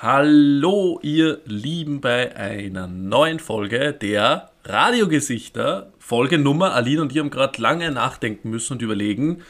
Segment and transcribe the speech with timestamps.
[0.00, 5.92] Hallo, ihr Lieben, bei einer neuen Folge der Radiogesichter.
[5.98, 6.72] Folge Nummer.
[6.74, 9.42] Aline und ich haben gerade lange nachdenken müssen und überlegen.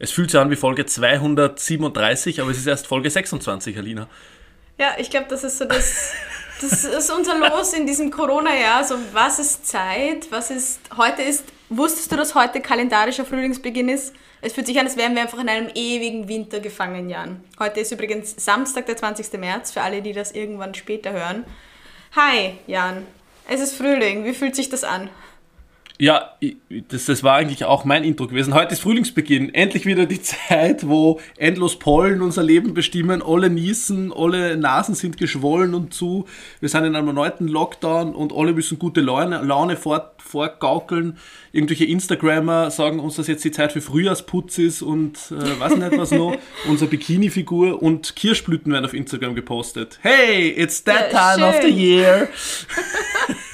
[0.00, 4.08] Es fühlt sich an wie Folge 237, aber es ist erst Folge 26, Alina.
[4.76, 6.14] Ja, ich glaube, das ist so das.
[6.62, 8.84] Das ist unser Los in diesem Corona-Jahr.
[8.84, 10.30] So, was ist Zeit?
[10.30, 10.78] Was ist.
[10.96, 11.44] Heute ist.
[11.68, 14.14] Wusstest du, dass heute kalendarischer Frühlingsbeginn ist?
[14.40, 17.42] Es fühlt sich an, als wären wir einfach in einem ewigen Winter gefangen, Jan.
[17.58, 19.32] Heute ist übrigens Samstag, der 20.
[19.40, 21.44] März, für alle, die das irgendwann später hören.
[22.14, 23.06] Hi, Jan.
[23.48, 24.24] Es ist Frühling.
[24.24, 25.10] Wie fühlt sich das an?
[26.02, 26.32] Ja,
[26.88, 28.54] das, das war eigentlich auch mein Intro gewesen.
[28.54, 29.54] Heute ist Frühlingsbeginn.
[29.54, 33.22] Endlich wieder die Zeit, wo endlos Pollen unser Leben bestimmen.
[33.22, 36.26] Alle niesen, alle Nasen sind geschwollen und zu.
[36.58, 41.18] Wir sind in einem erneuten Lockdown und alle müssen gute Laune, Laune fort, vorgaukeln.
[41.52, 45.96] Irgendwelche Instagrammer sagen uns, dass jetzt die Zeit für Frühjahrsputz ist und äh, weiß nicht
[45.96, 46.36] was noch.
[46.68, 50.00] Unsere Bikini-Figur und Kirschblüten werden auf Instagram gepostet.
[50.02, 51.60] Hey, it's that ja, time schön.
[51.60, 52.28] of the year.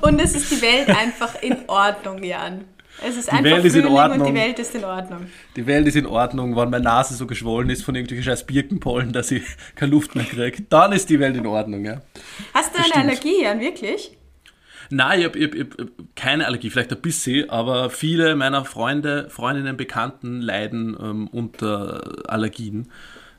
[0.00, 2.64] Und es ist die Welt einfach in Ordnung, Jan.
[3.02, 4.20] Es ist die einfach Welt ist in Ordnung.
[4.20, 5.26] und die Welt ist in Ordnung.
[5.56, 9.12] Die Welt ist in Ordnung, wenn meine Nase so geschwollen ist von irgendwelchen scheiß Birkenpollen,
[9.12, 9.42] dass ich
[9.74, 10.62] keine Luft mehr kriege.
[10.68, 12.02] Dann ist die Welt in Ordnung, ja.
[12.52, 13.04] Hast du das eine.
[13.04, 14.16] Allergie, Jan, wirklich?
[14.90, 19.76] Nein, ich habe hab, hab keine Allergie, vielleicht ein bisschen, aber viele meiner Freunde, Freundinnen,
[19.76, 22.90] Bekannten leiden ähm, unter Allergien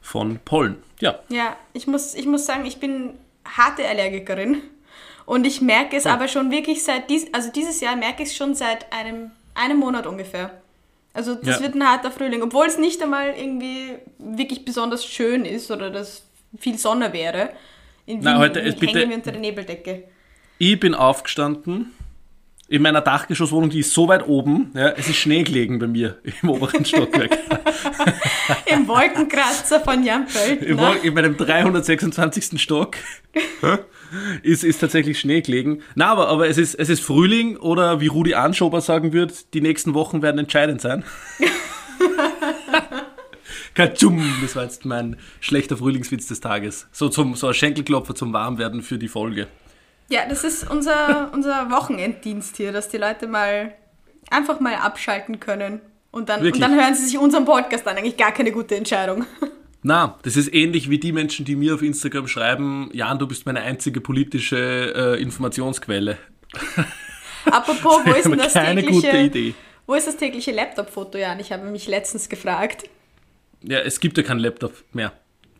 [0.01, 0.77] von Pollen.
[1.01, 1.19] Ja.
[1.29, 3.11] Ja, ich muss, ich muss sagen, ich bin
[3.45, 4.61] harte Allergikerin.
[5.25, 6.13] Und ich merke es ja.
[6.13, 9.77] aber schon wirklich seit dies, also dieses Jahr merke ich es schon seit einem, einem
[9.77, 10.61] Monat ungefähr.
[11.13, 11.61] Also das ja.
[11.61, 16.25] wird ein harter Frühling, obwohl es nicht einmal irgendwie wirklich besonders schön ist oder dass
[16.57, 17.49] viel Sonne wäre.
[18.05, 20.03] In Wien Nein, heute, hängen bitte, wir unter der Nebeldecke.
[20.57, 21.91] Ich bin aufgestanden
[22.71, 26.19] in meiner Dachgeschosswohnung, die ist so weit oben, ja, es ist Schnee gelegen bei mir
[26.41, 27.37] im oberen Stockwerk.
[28.65, 31.03] Im Wolkenkratzer von Jan Pöltner.
[31.03, 32.61] In meinem 326.
[32.61, 32.95] Stock
[34.43, 35.81] ist, ist tatsächlich Schnee gelegen.
[35.95, 39.61] Na, aber, aber es, ist, es ist Frühling oder wie Rudi Anschober sagen wird, die
[39.61, 41.03] nächsten Wochen werden entscheidend sein.
[43.73, 46.87] Katschum, das war jetzt mein schlechter Frühlingswitz des Tages.
[46.91, 49.47] So, zum, so ein Schenkelklopfer zum Warmwerden für die Folge.
[50.09, 53.73] Ja, das ist unser, unser Wochenenddienst hier, dass die Leute mal
[54.29, 55.79] einfach mal abschalten können.
[56.11, 57.95] Und dann, und dann hören sie sich unseren Podcast an.
[57.95, 59.25] Eigentlich gar keine gute Entscheidung.
[59.83, 63.45] Na, das ist ähnlich wie die Menschen, die mir auf Instagram schreiben, Jan, du bist
[63.45, 66.17] meine einzige politische äh, Informationsquelle.
[67.45, 69.53] Apropos, wo ist denn das keine tägliche, gute Idee.
[69.87, 71.39] Wo ist das tägliche Laptop-Foto, Jan?
[71.39, 72.83] Ich habe mich letztens gefragt.
[73.63, 75.13] Ja, es gibt ja keinen Laptop mehr.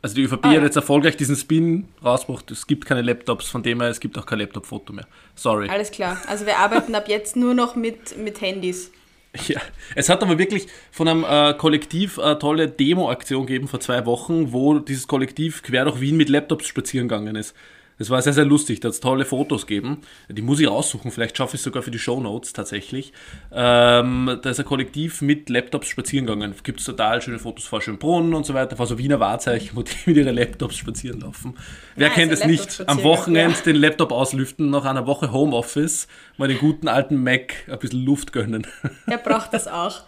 [0.04, 2.50] Also die ÖVP ah, hat jetzt erfolgreich diesen Spin rausgebracht.
[2.50, 5.08] Es gibt keine Laptops, von dem her, es gibt auch kein Laptop-Foto mehr.
[5.36, 5.70] Sorry.
[5.70, 6.20] Alles klar.
[6.28, 8.92] Also wir arbeiten ab jetzt nur noch mit, mit Handys.
[9.48, 9.62] Ja,
[9.96, 14.52] es hat aber wirklich von einem äh, Kollektiv eine tolle Demo-Aktion gegeben vor zwei Wochen,
[14.52, 17.56] wo dieses Kollektiv quer durch Wien mit Laptops spazieren gegangen ist.
[18.02, 18.80] Das war sehr, sehr lustig.
[18.80, 20.02] Da hat es tolle Fotos gegeben.
[20.28, 21.12] Die muss ich raussuchen.
[21.12, 23.14] Vielleicht schaffe ich es sogar für die Show Notes tatsächlich.
[23.54, 26.56] Ähm, da ist ein Kollektiv mit Laptops spazieren gegangen.
[26.64, 29.84] Gibt es total schöne Fotos vor Schönbrunn und so weiter, vor so Wiener Wahrzeichen, wo
[29.84, 31.56] die mit ihren Laptops spazieren laufen.
[31.96, 32.84] Wer ja, kennt es nicht?
[32.88, 33.64] Am Wochenende ja.
[33.66, 36.08] den Laptop auslüften, nach einer Woche Homeoffice,
[36.38, 38.66] mal den guten alten Mac ein bisschen Luft gönnen.
[39.08, 40.06] Der braucht das auch.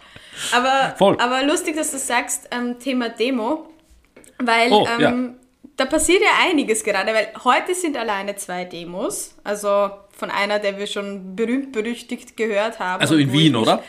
[0.50, 1.16] Aber, Voll.
[1.20, 3.68] aber lustig, dass du sagst, ähm, Thema Demo,
[4.42, 5.43] weil oh, ähm, ja
[5.76, 9.34] da passiert ja einiges gerade, weil heute sind alleine zwei Demos.
[9.42, 13.00] Also von einer, der wir schon berühmt berüchtigt gehört haben.
[13.00, 13.82] Also in Wien, oder?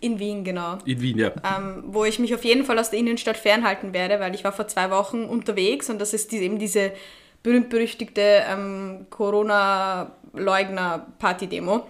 [0.00, 0.78] In Wien, genau.
[0.84, 1.32] In Wien, ja.
[1.44, 4.52] Ähm, wo ich mich auf jeden Fall aus der Innenstadt fernhalten werde, weil ich war
[4.52, 6.92] vor zwei Wochen unterwegs und das ist die, eben diese
[7.42, 11.86] berühmt-berüchtigte ähm, Corona-Leugner-Party-Demo.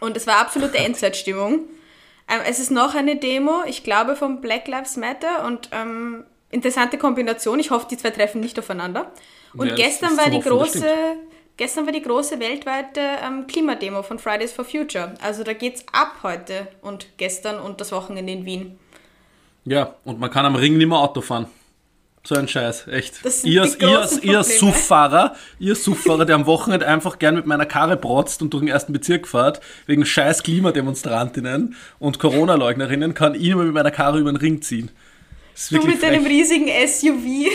[0.00, 1.60] Und es war absolute Endzeitstimmung.
[2.28, 6.98] Ähm, es ist noch eine Demo, ich glaube, vom Black Lives Matter und ähm, interessante
[6.98, 7.58] Kombination.
[7.58, 9.12] Ich hoffe, die zwei treffen nicht aufeinander.
[9.54, 10.86] Und ja, gestern war die große,
[11.56, 15.14] gestern war die große weltweite ähm, Klimademo von Fridays for Future.
[15.22, 18.78] Also da geht's ab heute und gestern und das Wochenende in Wien.
[19.64, 21.46] Ja, und man kann am Ring nicht mehr Auto fahren.
[22.24, 23.20] So ein Scheiß, echt.
[23.44, 28.42] Ihr, ihr, ihr Suffahrer, ihr Suffahrer, der am Wochenende einfach gern mit meiner Karre brotzt
[28.42, 33.72] und durch den ersten Bezirk fährt, wegen scheiß Klimademonstrantinnen und Corona-Leugnerinnen, kann ich immer mit
[33.72, 34.90] meiner Karre über den Ring ziehen.
[35.70, 37.50] Du mit deinem riesigen SUV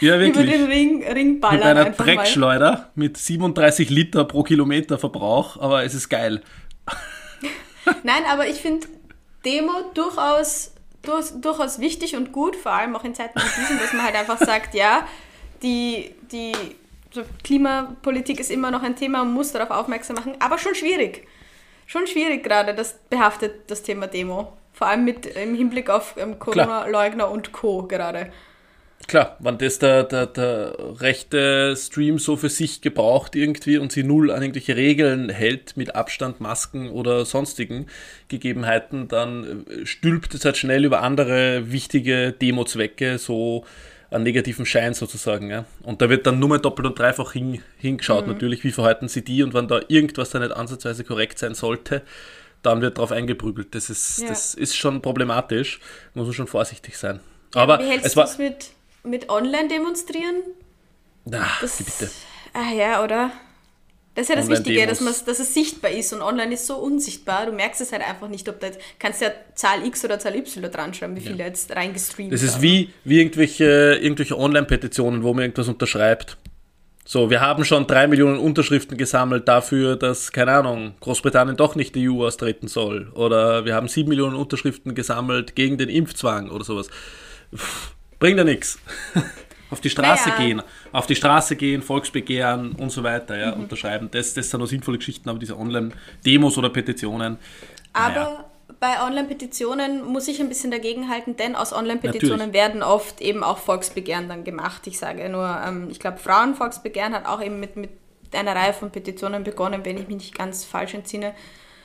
[0.00, 1.58] ja, über den Ring, Ring ballern.
[1.58, 2.90] Mit einer Dreckschleuder mal.
[2.96, 6.42] mit 37 Liter pro Kilometer Verbrauch, aber es ist geil.
[8.02, 8.88] Nein, aber ich finde
[9.44, 10.72] Demo durchaus,
[11.02, 14.16] durch, durchaus wichtig und gut, vor allem auch in Zeiten wie diesen, dass man halt
[14.16, 15.06] einfach sagt, ja,
[15.62, 16.52] die, die
[17.44, 21.26] Klimapolitik ist immer noch ein Thema, man muss darauf aufmerksam machen, aber schon schwierig.
[21.86, 24.52] Schon schwierig gerade, das behaftet das Thema Demo.
[24.74, 27.84] Vor allem mit im Hinblick auf ähm, Corona-Leugner und Co.
[27.84, 28.30] gerade.
[29.06, 34.02] Klar, wenn das der, der, der rechte Stream so für sich gebraucht irgendwie und sie
[34.02, 37.86] null an irgendwelche Regeln hält mit Abstand, Masken oder sonstigen
[38.28, 43.64] Gegebenheiten, dann äh, stülpt es halt schnell über andere wichtige Demo-Zwecke so
[44.10, 45.50] einen negativen Schein sozusagen.
[45.50, 45.66] Ja?
[45.82, 48.32] Und da wird dann nur mal doppelt und dreifach hin, hingeschaut, mhm.
[48.32, 52.02] natürlich, wie verhalten sie die und wenn da irgendwas da nicht ansatzweise korrekt sein sollte,
[52.66, 53.74] dann wird darauf eingeprügelt.
[53.74, 54.28] Das ist, ja.
[54.28, 55.80] das ist schon problematisch,
[56.14, 57.20] muss man schon vorsichtig sein.
[57.54, 58.70] Aber wie hältst du es mit
[59.04, 60.42] mit Online-Demonstrieren?
[61.26, 62.10] Na, das, bitte.
[62.52, 63.30] Ah ja, oder?
[64.14, 67.46] Das ist ja das Wichtige, dass, dass es sichtbar ist und online ist so unsichtbar.
[67.46, 70.36] Du merkst es halt einfach nicht, ob du jetzt, kannst ja Zahl X oder Zahl
[70.36, 71.46] Y dran schreiben, wie viele ja.
[71.46, 76.36] jetzt reingestreamt Das ist wie, wie irgendwelche, irgendwelche Online-Petitionen, wo man irgendwas unterschreibt.
[77.06, 81.94] So, wir haben schon drei Millionen Unterschriften gesammelt dafür, dass, keine Ahnung, Großbritannien doch nicht
[81.94, 83.10] die EU austreten soll.
[83.12, 86.88] Oder wir haben sieben Millionen Unterschriften gesammelt gegen den Impfzwang oder sowas.
[87.54, 88.78] Pff Bringt ja nichts.
[89.70, 90.40] auf die Straße naja.
[90.40, 90.62] gehen,
[90.92, 93.64] auf die Straße gehen, Volksbegehren und so weiter, ja, mhm.
[93.64, 94.08] unterschreiben.
[94.10, 97.36] Das, das sind noch sinnvolle Geschichten, aber diese Online-Demos oder Petitionen.
[97.92, 98.44] Aber naja.
[98.80, 103.58] Bei Online-Petitionen muss ich ein bisschen dagegen halten, denn aus Online-Petitionen werden oft eben auch
[103.58, 104.86] Volksbegehren dann gemacht.
[104.86, 107.90] Ich sage nur, ähm, ich glaube, Frauenvolksbegehren hat auch eben mit, mit
[108.32, 111.34] einer Reihe von Petitionen begonnen, wenn ich mich nicht ganz falsch entsinne.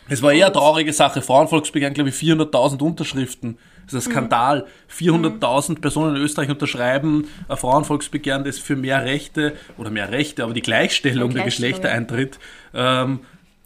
[0.10, 1.22] Es war eher eine traurige Sache.
[1.22, 3.58] Frauenvolksbegehren, glaube ich, 400.000 Unterschriften.
[3.86, 4.66] Das ist ein Skandal.
[4.92, 10.54] 400.000 Personen in Österreich unterschreiben ein Frauenvolksbegehren, das für mehr Rechte oder mehr Rechte, aber
[10.54, 12.40] die Gleichstellung, der Geschlechter eintritt.
[12.74, 13.20] Ähm,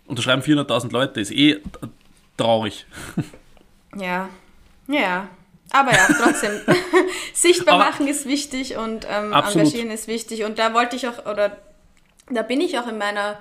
[0.06, 1.22] unterschreiben 400.000 Leute.
[1.22, 1.62] Ist eh
[2.38, 2.85] traurig.
[3.95, 4.30] Ja,
[4.88, 5.30] ja.
[5.71, 6.51] Aber ja, trotzdem.
[7.33, 10.44] Sichtbar aber machen ist wichtig und ähm, engagieren ist wichtig.
[10.44, 11.57] Und da wollte ich auch, oder
[12.30, 13.39] da bin ich auch in meiner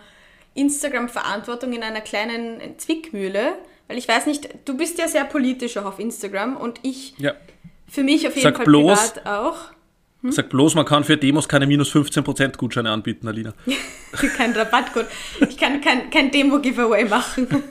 [0.54, 3.56] Instagram-Verantwortung in einer kleinen Zwickmühle,
[3.88, 7.32] weil ich weiß nicht, du bist ja sehr politisch auch auf Instagram und ich ja.
[7.88, 9.58] für mich auf jeden Sag Fall bloß, privat auch.
[10.22, 10.32] Hm?
[10.32, 13.54] Sag bloß, man kann für Demos keine minus 15% Gutscheine anbieten, Alina.
[14.36, 15.06] kein Rabattcode.
[15.48, 17.48] Ich kann kein, kein Demo-Giveaway machen.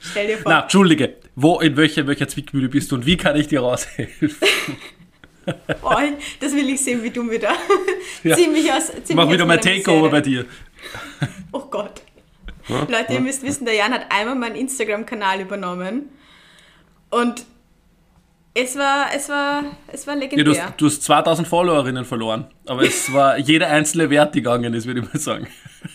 [0.00, 0.52] Stell dir vor.
[0.52, 4.30] Na, Entschuldige, wo, in welcher, welcher Zwickmühle bist du und wie kann ich dir raushelfen?
[5.82, 5.94] oh,
[6.40, 7.52] das will ich sehen, wie du mir da
[8.22, 8.36] ja.
[8.36, 8.86] ziemlich aus.
[8.86, 10.46] Ziemlich Mach wieder mal Takeover bei dir.
[11.50, 12.02] Oh Gott.
[12.68, 16.10] Leute, ihr müsst wissen, der Jan hat einmal meinen Instagram-Kanal übernommen
[17.10, 17.44] und
[18.58, 20.46] es war, es war, es war legendär.
[20.46, 24.72] Ja, du, hast, du hast 2000 Followerinnen verloren, aber es war jeder einzelne Wert gegangen
[24.72, 25.46] ist, würde ich mal sagen.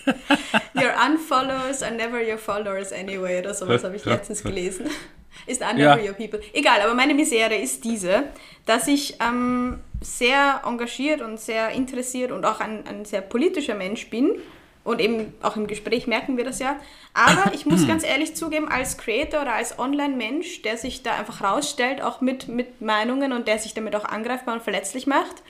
[0.75, 4.86] Your unfollowers are never your followers anyway, oder sowas habe ich letztens gelesen.
[5.48, 6.10] Ist are never ja.
[6.10, 6.40] your people.
[6.54, 8.25] Egal, aber meine Misere ist diese,
[8.68, 14.10] dass ich ähm, sehr engagiert und sehr interessiert und auch ein, ein sehr politischer Mensch
[14.10, 14.36] bin
[14.83, 16.80] und eben auch im Gespräch merken wir das ja.
[17.13, 21.42] Aber ich muss ganz ehrlich zugeben, als Creator oder als Online-Mensch, der sich da einfach
[21.44, 25.44] rausstellt, auch mit, mit Meinungen und der sich damit auch angreifbar und verletzlich macht,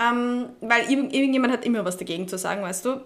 [0.00, 3.00] ähm, weil irgendjemand hat immer was dagegen zu sagen, weißt du,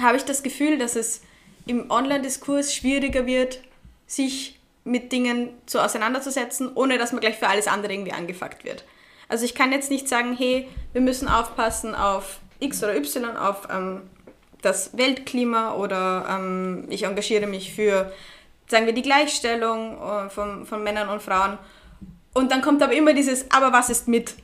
[0.00, 1.22] habe ich das Gefühl, dass es
[1.66, 3.60] im Online-Diskurs schwieriger wird,
[4.06, 8.84] sich mit Dingen zu auseinanderzusetzen, ohne dass man gleich für alles andere irgendwie angefuckt wird.
[9.28, 13.68] Also ich kann jetzt nicht sagen, hey, wir müssen aufpassen auf X oder Y, auf
[13.70, 14.02] ähm,
[14.62, 18.12] das Weltklima oder ähm, ich engagiere mich für,
[18.66, 21.58] sagen wir, die Gleichstellung äh, von, von Männern und Frauen.
[22.34, 24.34] Und dann kommt aber immer dieses, aber was ist mit?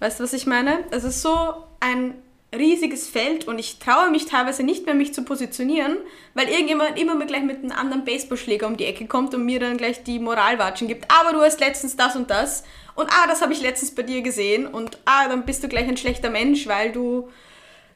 [0.00, 0.80] Weißt du, was ich meine?
[0.90, 2.14] Es ist so ein
[2.54, 5.96] riesiges Feld und ich traue mich teilweise nicht mehr, mich zu positionieren,
[6.34, 9.76] weil irgendjemand immer gleich mit einem anderen Baseballschläger um die Ecke kommt und mir dann
[9.76, 11.06] gleich die Moralwatschen gibt.
[11.10, 14.22] Aber du hast letztens das und das und ah, das habe ich letztens bei dir
[14.22, 17.28] gesehen und ah, dann bist du gleich ein schlechter Mensch, weil du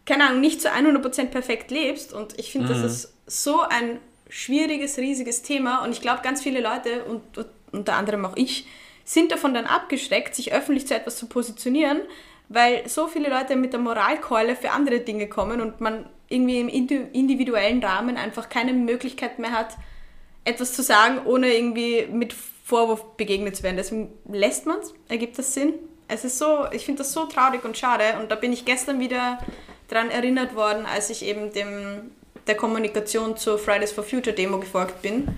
[0.07, 2.13] keine Ahnung, nicht zu 100% perfekt lebst.
[2.13, 2.83] Und ich finde, mhm.
[2.83, 5.85] das ist so ein schwieriges, riesiges Thema.
[5.85, 8.67] Und ich glaube, ganz viele Leute, und, und unter anderem auch ich,
[9.05, 12.01] sind davon dann abgeschreckt, sich öffentlich zu etwas zu positionieren,
[12.49, 16.69] weil so viele Leute mit der Moralkeule für andere Dinge kommen und man irgendwie im
[16.69, 19.77] individuellen Rahmen einfach keine Möglichkeit mehr hat,
[20.45, 23.77] etwas zu sagen, ohne irgendwie mit Vorwurf begegnet zu werden.
[23.77, 24.95] Deswegen lässt man es.
[25.09, 25.75] Ergibt das Sinn?
[26.07, 28.05] Es ist so, ich finde das so traurig und schade.
[28.21, 29.39] Und da bin ich gestern wieder
[29.91, 32.11] daran erinnert worden, als ich eben dem,
[32.47, 35.29] der Kommunikation zur Fridays for Future Demo gefolgt bin,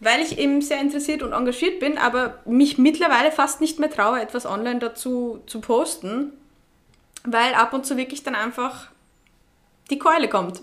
[0.00, 4.20] weil ich eben sehr interessiert und engagiert bin, aber mich mittlerweile fast nicht mehr traue,
[4.20, 6.32] etwas online dazu zu posten,
[7.24, 8.88] weil ab und zu wirklich dann einfach
[9.90, 10.62] die Keule kommt.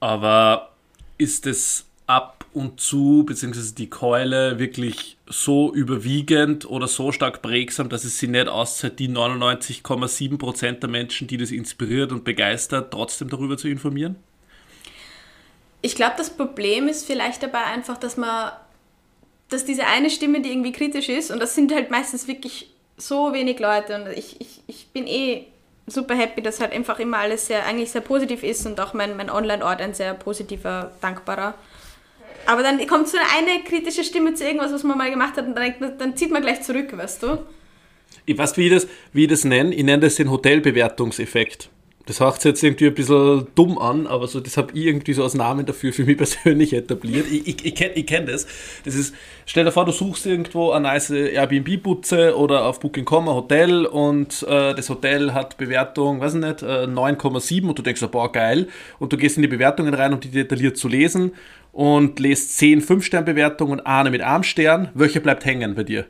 [0.00, 0.70] Aber
[1.18, 7.90] ist es ab und zu, beziehungsweise die Keule wirklich so überwiegend oder so stark prägsam,
[7.90, 13.28] dass es sie nicht auszahlt, die 99,7% der Menschen, die das inspiriert und begeistert, trotzdem
[13.28, 14.16] darüber zu informieren?
[15.82, 18.52] Ich glaube, das Problem ist vielleicht dabei einfach, dass man
[19.48, 23.32] dass diese eine Stimme, die irgendwie kritisch ist, und das sind halt meistens wirklich so
[23.32, 25.46] wenig Leute und ich, ich, ich bin eh
[25.86, 29.16] super happy, dass halt einfach immer alles sehr, eigentlich sehr positiv ist und auch mein,
[29.16, 31.54] mein Online-Ort ein sehr positiver, dankbarer.
[32.46, 35.54] Aber dann kommt so eine kritische Stimme zu irgendwas, was man mal gemacht hat und
[35.54, 37.38] dann, dann zieht man gleich zurück, weißt du?
[38.24, 39.74] Ich weiß, wie ich das, wie ich das nenne.
[39.74, 41.70] Ich nenne das den Hotelbewertungseffekt.
[42.06, 45.12] Das hört sich jetzt irgendwie ein bisschen dumm an, aber so, das habe ich irgendwie
[45.12, 47.26] so als Namen dafür für mich persönlich etabliert.
[47.28, 48.46] Ich, ich, ich kenne ich kenn das.
[48.84, 49.12] Das ist,
[49.44, 54.44] stell dir vor, du suchst irgendwo eine nice Airbnb-Butze oder auf Booking.com ein Hotel und
[54.44, 58.68] äh, das Hotel hat Bewertung, weiß ich nicht, äh, 9,7 und du denkst, boah, geil.
[59.00, 61.32] Und du gehst in die Bewertungen rein, um die detailliert zu lesen
[61.76, 64.88] und lest 10 5-Stern-Bewertungen und eine mit einem Stern.
[64.94, 66.06] Welche bleibt hängen bei dir?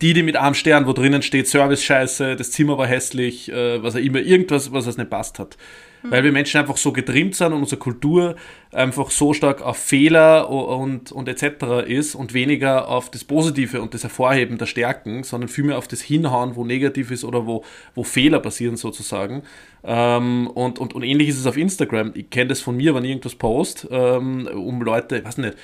[0.00, 3.82] Die, die mit einem Stern, wo drinnen steht, Service scheiße, das Zimmer war hässlich, äh,
[3.82, 5.56] was auch immer, irgendwas, was es nicht passt hat.
[6.02, 8.36] Weil wir Menschen einfach so getrimmt sind und unsere Kultur
[8.72, 11.86] einfach so stark auf Fehler und, und etc.
[11.86, 16.00] ist und weniger auf das Positive und das Hervorheben der Stärken, sondern vielmehr auf das
[16.00, 17.64] Hinhauen, wo negativ ist oder wo,
[17.94, 19.42] wo Fehler passieren sozusagen.
[19.82, 22.12] Ähm, und, und, und ähnlich ist es auf Instagram.
[22.14, 25.56] Ich kenne das von mir, wenn ich irgendwas post, ähm, um Leute, ich weiß nicht,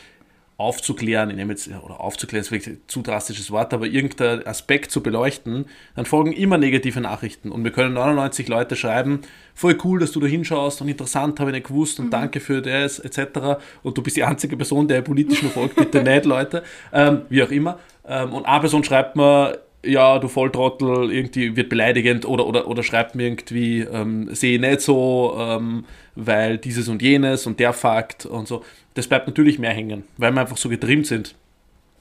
[0.58, 4.90] aufzuklären, ich nehme jetzt, oder aufzuklären ist wirklich ein zu drastisches Wort, aber irgendein Aspekt
[4.90, 7.52] zu beleuchten, dann folgen immer negative Nachrichten.
[7.52, 9.20] Und wir können 99 Leute schreiben,
[9.54, 12.10] voll cool, dass du da hinschaust und interessant, habe ich nicht gewusst und mhm.
[12.10, 13.58] danke für das, etc.
[13.82, 16.62] Und du bist die einzige Person, der politisch nur folgt, bitte nicht, Leute.
[16.90, 17.78] Ähm, wie auch immer.
[18.08, 22.82] Ähm, und eine Person schreibt mir, ja, du Volltrottel, irgendwie wird beleidigend oder, oder, oder
[22.82, 25.84] schreibt mir irgendwie, ähm, sehe nicht so, ähm,
[26.14, 28.62] weil dieses und jenes und der Fakt und so
[28.96, 31.34] das bleibt natürlich mehr hängen, weil wir einfach so getrimmt sind.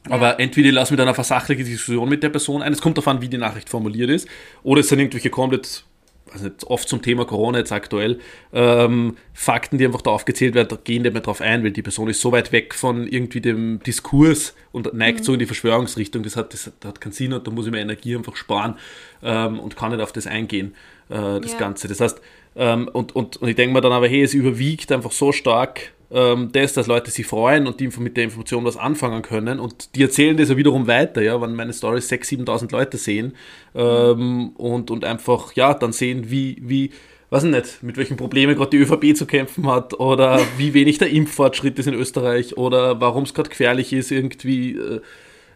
[0.09, 3.07] Aber entweder lassen wir dann eine versachliche Diskussion mit der Person ein, es kommt darauf
[3.07, 4.27] an, wie die Nachricht formuliert ist,
[4.63, 5.83] oder es sind irgendwelche komplett,
[6.31, 8.19] also oft zum Thema Corona jetzt aktuell,
[8.53, 11.81] ähm, Fakten, die einfach da aufgezählt werden, da gehen nicht mehr drauf ein, weil die
[11.81, 15.23] Person ist so weit weg von irgendwie dem Diskurs und neigt mhm.
[15.23, 17.71] so in die Verschwörungsrichtung, das hat, das, das, hat keinen Sinn und da muss ich
[17.71, 18.75] mir Energie einfach sparen
[19.23, 20.75] ähm, und kann nicht auf das eingehen,
[21.09, 21.57] äh, das ja.
[21.57, 21.87] Ganze.
[21.87, 22.21] Das heißt,
[22.57, 25.94] ähm, und, und, und ich denke mir dann aber, hey, es überwiegt einfach so stark
[26.11, 29.95] ähm, das, dass Leute sich freuen und die mit der Information was anfangen können und
[29.95, 33.33] die erzählen das ja wiederum weiter, ja, wenn meine Stories 6.000, 7.000 Leute sehen
[33.73, 36.91] ähm, und, und einfach, ja, dann sehen, wie, wie,
[37.29, 40.97] weiß ich nicht, mit welchen Problemen gerade die ÖVP zu kämpfen hat oder wie wenig
[40.97, 45.01] der Impffortschritt ist in Österreich oder warum es gerade gefährlich ist, irgendwie äh,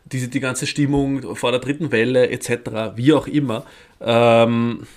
[0.05, 3.65] diese, die ganze Stimmung vor der dritten Welle etc., wie auch immer.
[4.01, 4.87] Ähm,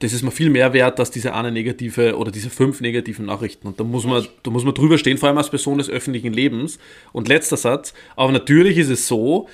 [0.00, 3.66] das ist mir viel mehr wert als diese eine negative oder diese fünf negativen Nachrichten.
[3.66, 6.32] Und da muss man, da muss man drüber stehen, vor allem als Person des öffentlichen
[6.32, 6.78] Lebens.
[7.12, 9.48] Und letzter Satz, aber natürlich ist es so,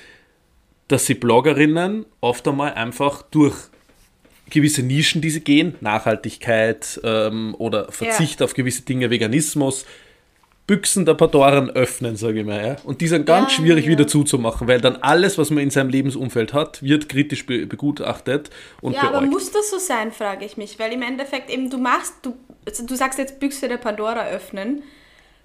[0.87, 3.55] dass sie Bloggerinnen oft einmal einfach durch
[4.51, 8.45] gewisse Nischen, die sie gehen, Nachhaltigkeit ähm, oder Verzicht ja.
[8.45, 9.87] auf gewisse Dinge, Veganismus,
[10.67, 12.65] Büchsen der Pandoren öffnen, sage ich mal.
[12.65, 12.75] Ja?
[12.83, 13.91] Und die sind ganz ja, schwierig ja.
[13.91, 18.49] wieder zuzumachen, weil dann alles, was man in seinem Lebensumfeld hat, wird kritisch be begutachtet
[18.81, 19.15] und Ja, beäugt.
[19.15, 20.79] aber muss das so sein, frage ich mich.
[20.79, 24.81] Weil im Endeffekt eben, du machst, du, also du sagst jetzt Büchse der Pandora öffnen.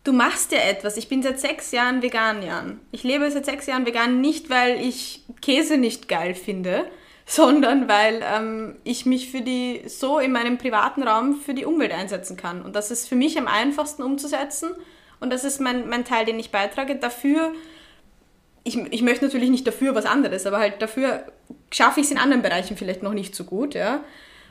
[0.05, 0.97] Du machst ja etwas.
[0.97, 2.81] Ich bin seit sechs Jahren vegan, Jan.
[2.91, 6.87] Ich lebe seit sechs Jahren vegan, nicht weil ich Käse nicht geil finde,
[7.27, 11.93] sondern weil ähm, ich mich für die so in meinem privaten Raum für die Umwelt
[11.93, 12.63] einsetzen kann.
[12.63, 14.71] Und das ist für mich am einfachsten umzusetzen
[15.21, 16.97] und das ist mein, mein Teil, den ich beitrage.
[16.97, 17.53] Dafür,
[18.65, 21.25] ich, ich möchte natürlich nicht dafür was anderes, aber halt dafür
[21.71, 24.01] schaffe ich es in anderen Bereichen vielleicht noch nicht so gut, ja.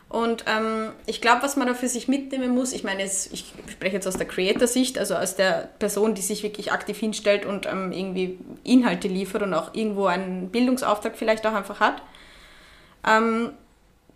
[0.09, 3.53] Und ähm, ich glaube, was man da für sich mitnehmen muss, ich meine, jetzt, ich
[3.69, 7.67] spreche jetzt aus der Creator-Sicht, also aus der Person, die sich wirklich aktiv hinstellt und
[7.67, 12.01] ähm, irgendwie Inhalte liefert und auch irgendwo einen Bildungsauftrag vielleicht auch einfach hat.
[13.07, 13.51] Ähm,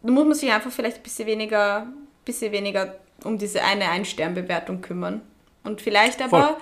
[0.02, 1.86] da muss man sich einfach vielleicht ein bisschen weniger,
[2.26, 5.22] bisschen weniger um diese eine Ein-Stern-Bewertung kümmern.
[5.64, 6.58] Und vielleicht aber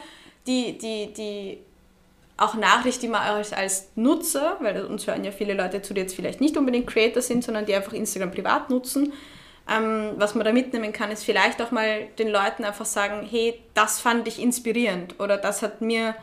[0.48, 1.58] die, die, die
[2.38, 6.02] auch Nachricht, die man als, als Nutzer, weil uns hören ja viele Leute zu, die
[6.02, 9.14] jetzt vielleicht nicht unbedingt Creator sind, sondern die einfach Instagram privat nutzen,
[9.70, 13.60] ähm, was man da mitnehmen kann, ist vielleicht auch mal den Leuten einfach sagen, hey,
[13.74, 16.16] das fand ich inspirierend oder das hat mir,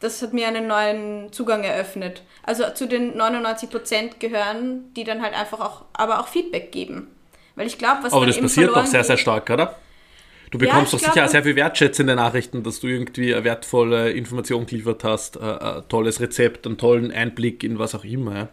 [0.00, 2.22] das hat mir einen neuen Zugang eröffnet.
[2.42, 7.08] Also zu den 99% gehören, die dann halt einfach auch, aber auch Feedback geben.
[7.54, 9.76] Weil ich glaube, was Aber das passiert doch sehr, sehr stark, oder?
[10.50, 14.66] Du bekommst ja, doch sicher sehr viel wertschätzende Nachrichten, dass du irgendwie eine wertvolle Information
[14.66, 18.34] geliefert hast, ein, äh, ein tolles Rezept, einen tollen Einblick in was auch immer.
[18.34, 18.48] Ja.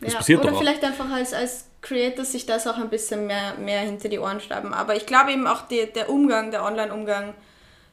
[0.00, 3.26] Das ja, passiert oder doch vielleicht einfach als, als Creator sich das auch ein bisschen
[3.26, 4.74] mehr, mehr hinter die Ohren schreiben.
[4.74, 7.34] Aber ich glaube eben auch die, der Umgang, der Online-Umgang,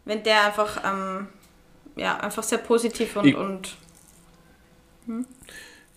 [0.03, 1.27] wenn der einfach, ähm,
[1.95, 3.75] ja, einfach sehr positiv und, ich, und
[5.05, 5.25] hm?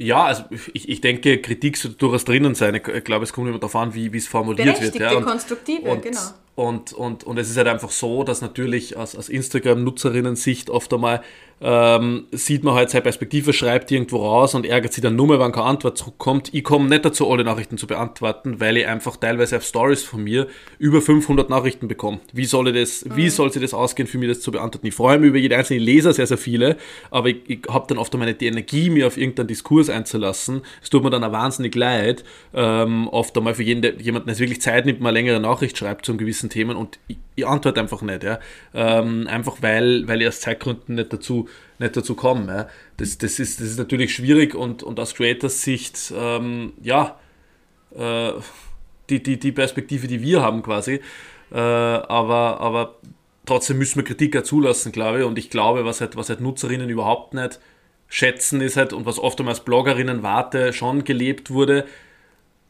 [0.03, 2.75] Ja, also ich, ich denke, Kritik sollte durchaus drinnen sein.
[2.75, 4.95] Ich glaube, es kommt immer darauf an, wie es formuliert wird.
[4.95, 5.21] Ja.
[5.21, 6.21] konstruktive, und, genau.
[6.55, 11.23] Und, und, und es ist halt einfach so, dass natürlich aus, aus Instagram-Nutzerinnen-Sicht oft einmal
[11.63, 15.41] ähm, sieht man halt seine Perspektive, schreibt irgendwo raus und ärgert sich dann nur mehr,
[15.41, 16.49] wenn keine Antwort zurückkommt.
[16.55, 20.25] Ich komme nicht dazu, alle Nachrichten zu beantworten, weil ich einfach teilweise auf Stories von
[20.25, 20.47] mir
[20.79, 22.21] über 500 Nachrichten bekomme.
[22.33, 23.17] Wie soll ich das, mhm.
[23.17, 24.87] wie soll sich das ausgehen, für mich das zu beantworten?
[24.87, 26.77] Ich freue mich über jede einzelne Leser, sehr, sehr viele,
[27.11, 30.63] aber ich, ich habe dann oft einmal nicht die Energie, mir auf irgendeinen Diskurs einzulassen.
[30.83, 32.25] Es tut mir dann auch wahnsinnig leid,
[32.55, 36.07] ähm, oft einmal für jeden, der, jemanden, der wirklich Zeit nimmt, mal längere Nachricht schreibt
[36.07, 38.39] zu einem gewissen Themen und ich, ich antworte einfach nicht, ja.
[38.73, 42.47] Ähm, einfach weil, weil ich aus Zeitgründen nicht dazu, nicht dazu komme.
[42.47, 42.69] Ja.
[42.97, 47.19] Das, das, ist, das ist natürlich schwierig und, und aus Creators Sicht, ähm, ja,
[47.95, 48.33] äh,
[49.09, 51.01] die, die, die Perspektive, die wir haben quasi.
[51.53, 52.97] Äh, aber, aber
[53.47, 55.25] trotzdem müssen wir Kritik auch zulassen, glaube ich.
[55.25, 57.59] Und ich glaube, was halt, was halt Nutzerinnen überhaupt nicht
[58.09, 61.87] schätzen, ist halt, und was oft einmal als Bloggerinnen warte schon gelebt wurde,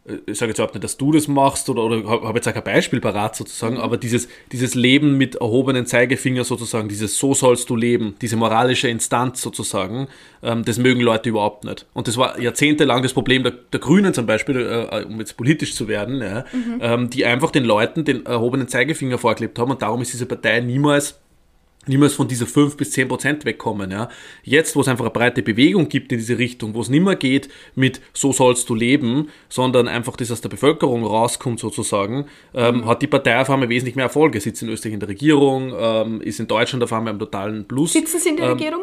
[0.04, 2.64] ich sage jetzt überhaupt nicht, dass du das machst oder, oder habe jetzt auch kein
[2.64, 7.76] Beispiel parat sozusagen, aber dieses, dieses Leben mit erhobenen Zeigefinger sozusagen, dieses so sollst du
[7.76, 10.08] leben, diese moralische Instanz sozusagen,
[10.42, 11.86] ähm, das mögen Leute überhaupt nicht.
[11.92, 15.74] Und das war jahrzehntelang das Problem der, der Grünen zum Beispiel, äh, um jetzt politisch
[15.74, 16.78] zu werden, ja, mhm.
[16.80, 20.60] ähm, die einfach den Leuten den erhobenen Zeigefinger vorgelebt haben und darum ist diese Partei
[20.60, 21.18] niemals
[21.86, 23.90] niemals von dieser 5 bis 10 Prozent wegkommen.
[23.90, 24.08] Ja.
[24.42, 27.16] Jetzt, wo es einfach eine breite Bewegung gibt in diese Richtung, wo es nicht mehr
[27.16, 32.78] geht mit so sollst du leben, sondern einfach das aus der Bevölkerung rauskommt sozusagen, ähm,
[32.78, 32.86] mhm.
[32.86, 34.40] hat die Partei auf einmal wesentlich mehr Erfolge.
[34.40, 37.92] Sitzt in Österreich in der Regierung, ähm, ist in Deutschland auf einmal im totalen Plus.
[37.92, 38.82] Sitzen Sie in der ähm, Regierung?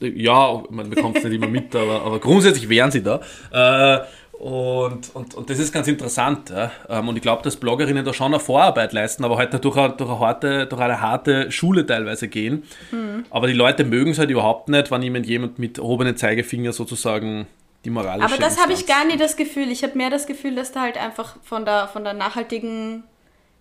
[0.00, 3.20] Ja, man bekommt es nicht immer mit, aber, aber grundsätzlich wären sie da.
[3.52, 4.04] Äh,
[4.38, 6.50] und, und, und das ist ganz interessant.
[6.50, 6.70] Ja.
[6.88, 9.90] Ähm, und ich glaube, dass Bloggerinnen da schon eine Vorarbeit leisten, aber halt durch eine,
[9.90, 12.64] durch eine, harte, durch eine harte Schule teilweise gehen.
[12.90, 13.24] Mhm.
[13.30, 17.46] Aber die Leute mögen es halt überhaupt nicht, wenn jemand, jemand mit erhobenen Zeigefinger sozusagen
[17.84, 19.70] die moralische Aber das habe ich gar nicht das Gefühl.
[19.70, 23.04] Ich habe mehr das Gefühl, dass da halt einfach von der, von der nachhaltigen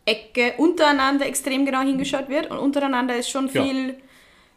[0.06, 3.94] Ecke untereinander extrem genau hingeschaut wird und untereinander ist schon viel, ja.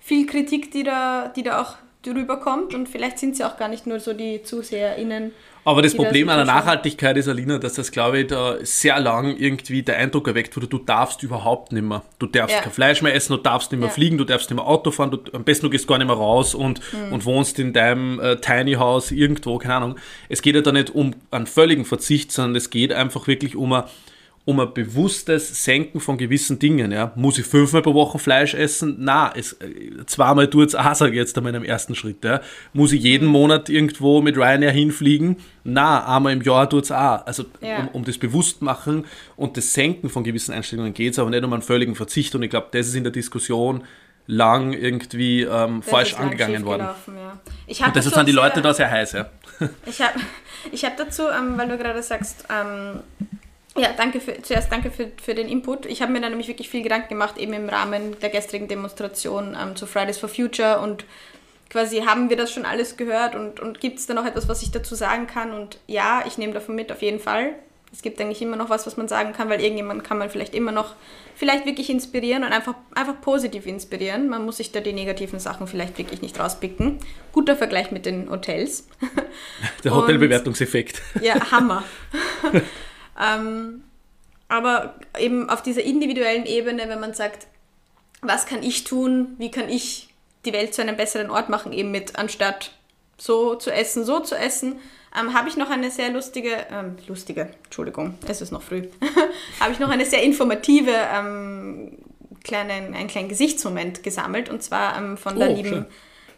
[0.01, 3.69] viel Kritik, die da, die da auch drüber kommt und vielleicht sind sie auch gar
[3.69, 5.33] nicht nur so die ZuseherInnen.
[5.67, 9.37] Aber das Problem an der Nachhaltigkeit ist, Alina, dass das, glaube ich, da sehr lang
[9.37, 12.05] irgendwie der Eindruck erweckt wurde, du darfst überhaupt nicht mehr.
[12.21, 12.63] Du darfst ja.
[12.63, 13.93] kein Fleisch mehr essen, du darfst nicht mehr ja.
[13.93, 16.15] fliegen, du darfst nicht mehr Auto fahren, du, am besten du gehst gar nicht mehr
[16.15, 17.15] raus und, mhm.
[17.15, 19.97] und wohnst in deinem äh, Tiny House irgendwo, keine Ahnung.
[20.29, 23.73] Es geht ja da nicht um einen völligen Verzicht, sondern es geht einfach wirklich um
[23.73, 23.83] ein
[24.47, 26.93] um ein bewusstes Senken von gewissen Dingen.
[26.93, 27.13] Ja.
[27.17, 28.95] Muss ich fünfmal pro Woche Fleisch essen?
[29.01, 32.25] Na, es, äh, zweimal tut es auch, sage ich jetzt einmal in einem ersten Schritt.
[32.25, 32.41] Ja.
[32.73, 35.39] Muss ich jeden Monat irgendwo mit Ryanair hinfliegen?
[35.65, 37.27] Na, einmal im Jahr tut es auch.
[37.27, 37.81] Also ja.
[37.81, 39.05] um, um, das Bewusstmachen
[39.35, 42.33] und das Senken von gewissen Einstellungen geht es, aber nicht um einen völligen Verzicht.
[42.37, 43.83] Und ich glaube, das ist in der Diskussion
[44.29, 46.87] lang irgendwie ähm, falsch angegangen worden.
[47.09, 47.87] Ja.
[47.87, 49.13] und deshalb sind die Leute da sehr heiß.
[49.13, 49.29] Ja.
[49.87, 50.21] Ich habe
[50.71, 53.01] ich hab dazu, ähm, weil du gerade sagst, ähm,
[53.79, 55.87] ja, danke für, zuerst danke für, für den Input.
[55.87, 59.57] Ich habe mir da nämlich wirklich viel Gedanken gemacht, eben im Rahmen der gestrigen Demonstration
[59.61, 61.05] ähm, zu Fridays for Future und
[61.71, 64.63] quasi haben wir das schon alles gehört und, und gibt es da noch etwas, was
[64.63, 65.53] ich dazu sagen kann?
[65.53, 67.55] Und ja, ich nehme davon mit, auf jeden Fall.
[67.93, 70.55] Es gibt eigentlich immer noch was, was man sagen kann, weil irgendjemand kann man vielleicht
[70.55, 70.95] immer noch
[71.35, 74.29] vielleicht wirklich inspirieren und einfach, einfach positiv inspirieren.
[74.29, 76.99] Man muss sich da die negativen Sachen vielleicht wirklich nicht rauspicken.
[77.33, 78.89] Guter Vergleich mit den Hotels.
[79.85, 81.01] Der Hotelbewertungseffekt.
[81.23, 81.85] Ja, Hammer.
[83.21, 83.85] Ähm,
[84.49, 87.47] aber eben auf dieser individuellen Ebene, wenn man sagt,
[88.23, 90.09] was kann ich tun, wie kann ich
[90.45, 92.73] die Welt zu einem besseren Ort machen, eben mit anstatt
[93.19, 94.77] so zu essen, so zu essen,
[95.19, 98.83] ähm, habe ich noch eine sehr lustige, ähm, lustige, Entschuldigung, es ist noch früh,
[99.61, 101.99] habe ich noch eine sehr informative, ähm,
[102.45, 105.87] kleinen, einen kleinen Gesichtsmoment gesammelt und zwar ähm, von, der oh, lieben,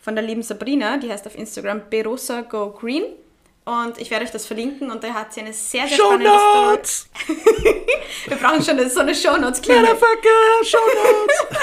[0.00, 3.04] von der lieben Sabrina, die heißt auf Instagram Berosa Go Green.
[3.68, 6.30] Und ich werde euch das verlinken und da hat sie eine sehr, sehr Show spannende
[6.30, 7.06] Notes.
[7.22, 7.38] Story.
[8.26, 11.60] Wir brauchen schon so eine Show Notes Motherfucker, Show Notes.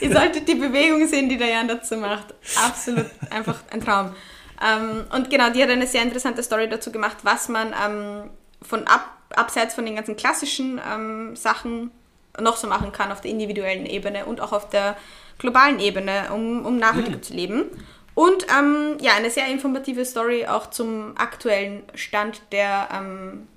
[0.00, 2.34] Ihr solltet die Bewegung sehen, die der Jan dazu macht.
[2.66, 4.12] Absolut einfach ein Traum.
[4.60, 8.84] Ähm, und genau, die hat eine sehr interessante Story dazu gemacht, was man ähm, von
[8.88, 11.92] ab, abseits von den ganzen klassischen ähm, Sachen
[12.40, 14.96] noch so machen kann auf der individuellen Ebene und auch auf der
[15.38, 17.22] globalen Ebene, um, um nachhaltiger mhm.
[17.22, 17.70] zu leben.
[18.14, 23.48] Und ähm, ja, eine sehr informative Story auch zum aktuellen Stand der ähm,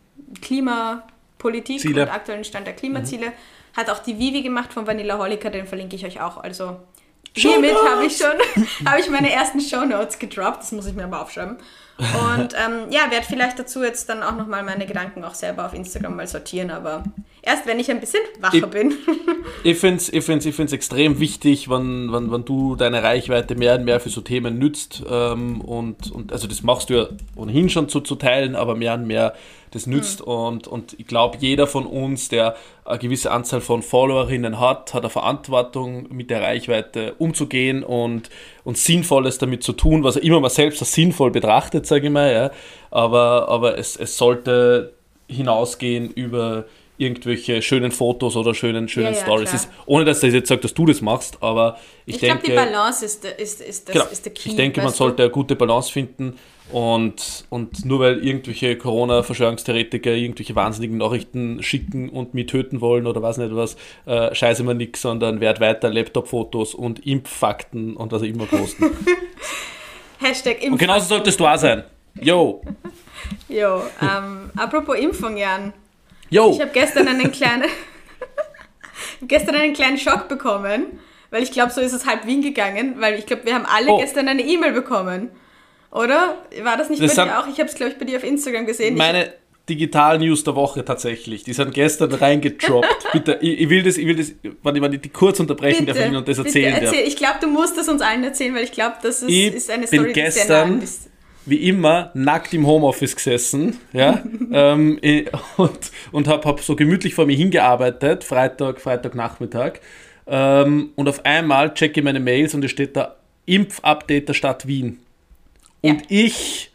[0.42, 2.04] Klimapolitik Ziele.
[2.04, 3.28] und aktuellen Stand der Klimaziele.
[3.28, 3.78] Mhm.
[3.78, 6.38] Hat auch die Vivi gemacht von Vanilla Holika, den verlinke ich euch auch.
[6.38, 6.78] Also
[7.34, 8.32] hiermit habe ich schon
[8.86, 11.58] habe ich meine ersten Show Notes gedroppt, das muss ich mir aber aufschreiben.
[11.98, 15.74] Und ähm, ja, werde vielleicht dazu jetzt dann auch nochmal meine Gedanken auch selber auf
[15.74, 17.04] Instagram mal sortieren, aber
[17.48, 18.94] erst wenn ich ein bisschen wacher Ich- bin.
[19.64, 23.56] Ich finde es ich find's, ich find's extrem wichtig, wenn, wenn, wenn du deine Reichweite
[23.56, 25.04] mehr und mehr für so Themen nützt.
[25.10, 28.94] Ähm, und, und also das machst du ja ohnehin schon zu, zu teilen, aber mehr
[28.94, 29.34] und mehr
[29.72, 30.22] das nützt.
[30.22, 32.56] Und, und ich glaube, jeder von uns, der
[32.86, 38.30] eine gewisse Anzahl von Followerinnen hat, hat eine Verantwortung, mit der Reichweite umzugehen und,
[38.64, 42.14] und Sinnvolles damit zu tun, was er immer mal selbst als sinnvoll betrachtet, sage ich
[42.14, 42.32] mal.
[42.32, 42.52] Ja.
[42.92, 44.94] Aber, aber es, es sollte
[45.30, 46.66] hinausgehen über
[46.98, 49.54] irgendwelche schönen Fotos oder schönen, schönen Ja, ja, Stories.
[49.54, 52.52] Ist, ohne dass das jetzt sagt, dass du das machst, aber ich, Ich, glaube, denke,
[52.52, 54.50] die Balance ist, der- ist, ist, das, genau, ist der Key.
[54.50, 55.24] ich denke, man weißt sollte du?
[55.24, 56.38] eine gute Balance finden
[56.72, 63.22] und, und nur weil irgendwelche Corona-Verschwörungstheoretiker irgendwelche wahnsinnigen Nachrichten schicken und mich töten wollen oder
[63.22, 68.22] was nicht was, äh, scheiße mir nix, sondern werd weiter Laptop-Fotos und Impffakten und was
[68.22, 68.86] auch immer posten.
[70.20, 70.78] Hashtag und Impfung.
[70.80, 71.84] genauso solltest du auch sein.
[72.20, 72.62] Yo,
[73.50, 75.74] Jo, ähm, apropos Impfung, Jan.
[76.30, 76.52] Yo.
[76.54, 77.66] Ich habe gestern einen kleinen,
[79.22, 83.16] gestern einen kleinen Schock bekommen, weil ich glaube, so ist es halb Wien gegangen, weil
[83.20, 83.98] ich glaube, wir haben alle Oh.
[84.00, 85.30] gestern eine E-Mail bekommen.
[85.92, 86.38] Oder?
[86.64, 87.48] War das nicht Das bei dir auch?
[87.48, 88.96] Ich habe es, glaube ich, bei dir auf Instagram gesehen.
[88.96, 89.34] meine
[89.70, 91.44] Digital-News der Woche tatsächlich.
[91.44, 93.08] Die sind gestern reingedroppt.
[93.12, 94.32] Bitte, ich, ich will das, ich will das,
[94.64, 96.84] wenn ich die kurz unterbrechen darf bitte, und das bitte erzählen darf.
[96.84, 97.08] erzähl.
[97.08, 99.86] Ich glaube, du musst es uns allen erzählen, weil ich glaube, das ist, ist eine
[99.88, 101.07] bin Story, die sehr nah gestern- ist.
[101.48, 105.00] Wie immer nackt im Homeoffice gesessen ja, ähm,
[105.58, 109.80] und, und habe hab so gemütlich vor mir hingearbeitet, Freitag, Freitagnachmittag.
[110.28, 114.68] Ähm, und auf einmal checke ich meine Mails und es steht da Impfupdate der Stadt
[114.68, 115.00] Wien.
[115.82, 116.72] Und ich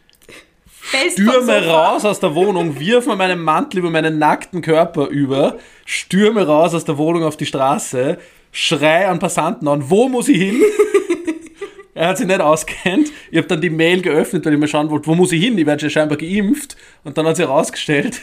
[0.66, 5.06] Fällst vom stürme raus aus der Wohnung, wirf mir meinen Mantel über meinen nackten Körper
[5.06, 8.18] über, stürme raus aus der Wohnung auf die Straße,
[8.50, 10.60] schrei an Passanten an, wo muss ich hin?
[11.94, 13.10] Er hat sich nicht auskennt.
[13.30, 15.58] Ich habe dann die Mail geöffnet, weil ich mal schauen wollte, wo muss ich hin?
[15.58, 16.76] Ich werde ja scheinbar geimpft.
[17.04, 18.20] Und dann hat sich herausgestellt,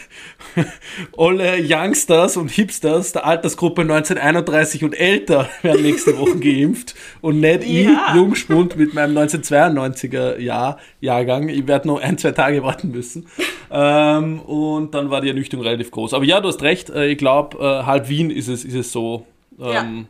[1.16, 6.94] alle Youngsters und Hipsters der Altersgruppe 1931 und älter werden nächste Woche geimpft.
[7.20, 8.08] Und nicht Ja.
[8.08, 11.48] ich, Jungspund mit meinem 1992er Jahr, Jahrgang.
[11.48, 13.26] Ich werde noch ein, zwei Tage warten müssen.
[13.70, 16.14] Ähm, und dann war die Ernüchterung relativ groß.
[16.14, 16.90] Aber ja, du hast recht.
[16.90, 19.26] äh, Ich glaube, äh, halb Wien ist es, ist es so
[19.60, 20.06] ähm,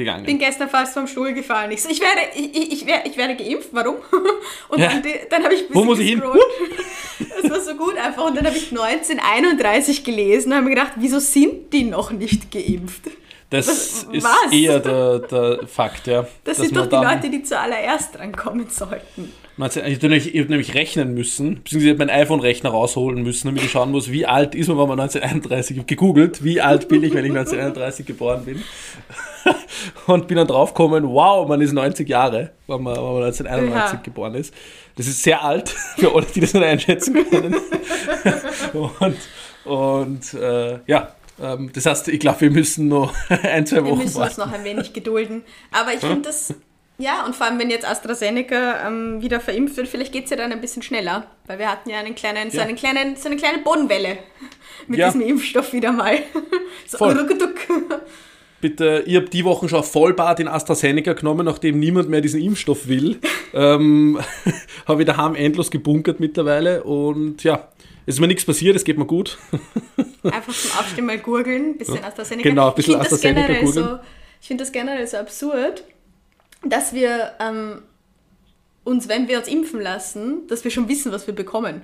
[0.00, 0.24] gegangen.
[0.26, 1.70] bin gestern fast vom Stuhl gefallen.
[1.70, 3.96] Ich, so, ich, werde, ich, ich, werde, ich werde geimpft, warum?
[4.68, 4.88] Und Ja.
[4.88, 6.22] dann, dann habe ich ein Wo bisschen muss ich hin?
[7.42, 8.24] Das war so gut einfach.
[8.26, 12.50] Und dann habe ich 1931 gelesen und habe mir gedacht, wieso sind die noch nicht
[12.50, 13.02] geimpft?
[13.50, 14.52] Das Was- ist was?
[14.52, 16.26] eher der, der Fakt, ja.
[16.44, 19.32] Das sind doch die Leute, die zuallererst drankommen sollten.
[19.66, 23.70] Ich habe nämlich, ich hab nämlich rechnen müssen, beziehungsweise meinen iPhone-Rechner rausholen müssen, damit ich
[23.70, 27.02] schauen muss, wie alt ist man, wenn man 1931, ich habe gegoogelt, wie alt bin
[27.02, 28.62] ich, wenn ich 1931 geboren bin.
[30.06, 34.00] Und bin dann draufgekommen, wow, man ist 90 Jahre, wenn man, wenn man 1991 Ja.
[34.02, 34.54] geboren ist.
[34.96, 35.68] Das ist sehr alt
[35.98, 37.56] für alle, die das nicht einschätzen können.
[38.72, 39.16] Und,
[39.64, 43.98] und äh, ja, ähm, das heißt, ich glaube, wir müssen noch ein, zwei Wir Wochen
[43.98, 44.40] müssen uns warten.
[44.40, 45.42] noch ein wenig gedulden.
[45.70, 46.54] Aber ich finde das,
[47.00, 50.36] ja, und vor allem, wenn jetzt AstraZeneca ähm, wieder verimpft wird, vielleicht geht es ja
[50.36, 51.26] dann ein bisschen schneller.
[51.46, 52.64] Weil wir hatten ja einen kleinen, so, Ja.
[52.64, 54.18] einen kleinen, so eine kleine Bodenwelle
[54.86, 55.06] mit Ja.
[55.08, 56.18] diesem Impfstoff wieder mal.
[56.86, 57.16] So, Voll.
[57.18, 57.54] ruckeduck.
[58.60, 62.88] Bitte, ich habe die Woche schon Vollbart in AstraZeneca genommen, nachdem niemand mehr diesen Impfstoff
[62.88, 63.18] will.
[63.54, 64.20] ähm,
[64.86, 67.68] habe ich daheim endlos gebunkert mittlerweile und ja,
[68.06, 69.38] es ist mir nichts passiert, es geht mir gut.
[70.24, 72.48] Einfach zum Aufstehen mal gurgeln, bisschen AstraZeneca.
[72.48, 73.72] Genau, ein bisschen AstraZeneca gurgeln.
[73.72, 73.98] so,
[74.42, 75.84] Ich finde das generell so absurd,
[76.64, 77.82] dass wir ähm,
[78.84, 81.82] uns, wenn wir uns impfen lassen, dass wir schon wissen, was wir bekommen.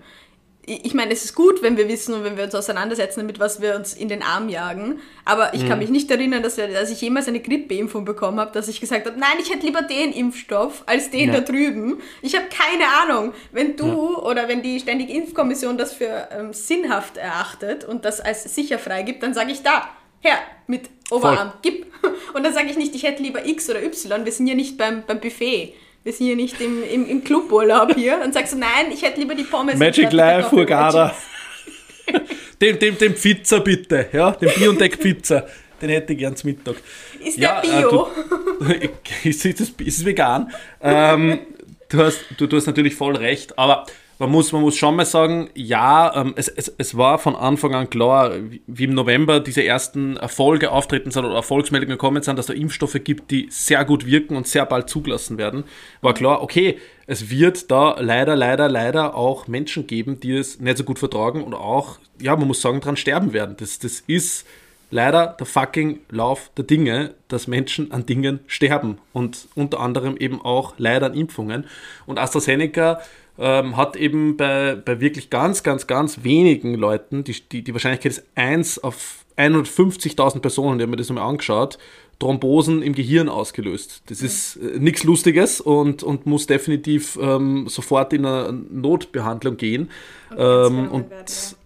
[0.69, 3.61] Ich meine, es ist gut, wenn wir wissen und wenn wir uns auseinandersetzen damit, was
[3.61, 4.99] wir uns in den Arm jagen.
[5.25, 5.69] Aber ich Mhm.
[5.69, 8.81] kann mich nicht erinnern, dass, wir, dass ich jemals eine Grippeimpfung bekommen habe, dass ich
[8.81, 11.35] gesagt habe, nein, ich hätte lieber den Impfstoff als den Ja.
[11.35, 12.01] da drüben.
[12.21, 13.33] Ich habe keine Ahnung.
[13.53, 18.53] Wenn du oder wenn die Ständige Impfkommission das für ähm, sinnhaft erachtet und das als
[18.53, 19.89] sicher freigibt, dann sage ich da,
[20.21, 21.87] her, mit Oberarm, gib.
[22.35, 24.25] Und dann sage ich nicht, ich hätte lieber X oder Y.
[24.25, 25.75] Wir sind hier nicht beim, beim Buffet.
[26.05, 28.21] Wir sind hier nicht im, im, im Cluburlaub hier.
[28.25, 29.77] Und sagst du, nein, ich hätte lieber die Pommes.
[29.77, 31.15] Magic Life, Hurgada.
[32.61, 35.47] dem, dem, dem Pizza bitte, ja, den Biontech Pizza.
[35.81, 36.77] Den hätte ich gern zum Mittag.
[37.23, 38.09] Ist Ja, der äh, Bio?
[39.25, 40.51] ist, es, ist es vegan?
[40.81, 41.41] ähm,
[41.89, 43.87] du, hast, du, du hast natürlich voll recht, aber
[44.19, 47.75] man muss, man muss schon mal sagen, ja, ähm, es, es, es war von Anfang
[47.75, 48.33] an klar,
[48.67, 52.97] wie- im November diese ersten Erfolge auftreten sind oder Erfolgsmeldungen gekommen sind, dass da Impfstoffe
[53.05, 55.65] gibt, die sehr gut wirken und sehr bald zugelassen werden,
[56.01, 60.79] war klar, okay, es wird da leider, leider, leider auch Menschen geben, die es nicht
[60.79, 63.57] so gut vertragen und auch, ja, man muss sagen, dran sterben werden.
[63.59, 64.47] Das, das ist
[64.91, 70.41] leider der fucking Lauf der Dinge, dass Menschen an Dingen sterben und unter anderem eben
[70.41, 71.67] auch leider an Impfungen.
[72.07, 73.01] Und AstraZeneca
[73.39, 78.13] ähm, hat eben bei, bei wirklich ganz, ganz, ganz wenigen Leuten, die, die, die Wahrscheinlichkeit
[78.13, 81.79] ist 1 auf 150.000 Personen, die haben mir das nochmal angeschaut,
[82.19, 84.03] Thrombosen im Gehirn ausgelöst.
[84.07, 89.91] Das ist äh, nichts Lustiges und, und muss definitiv ähm, sofort in eine Notbehandlung gehen.
[90.31, 91.57] Und, ähm, und werden, ja.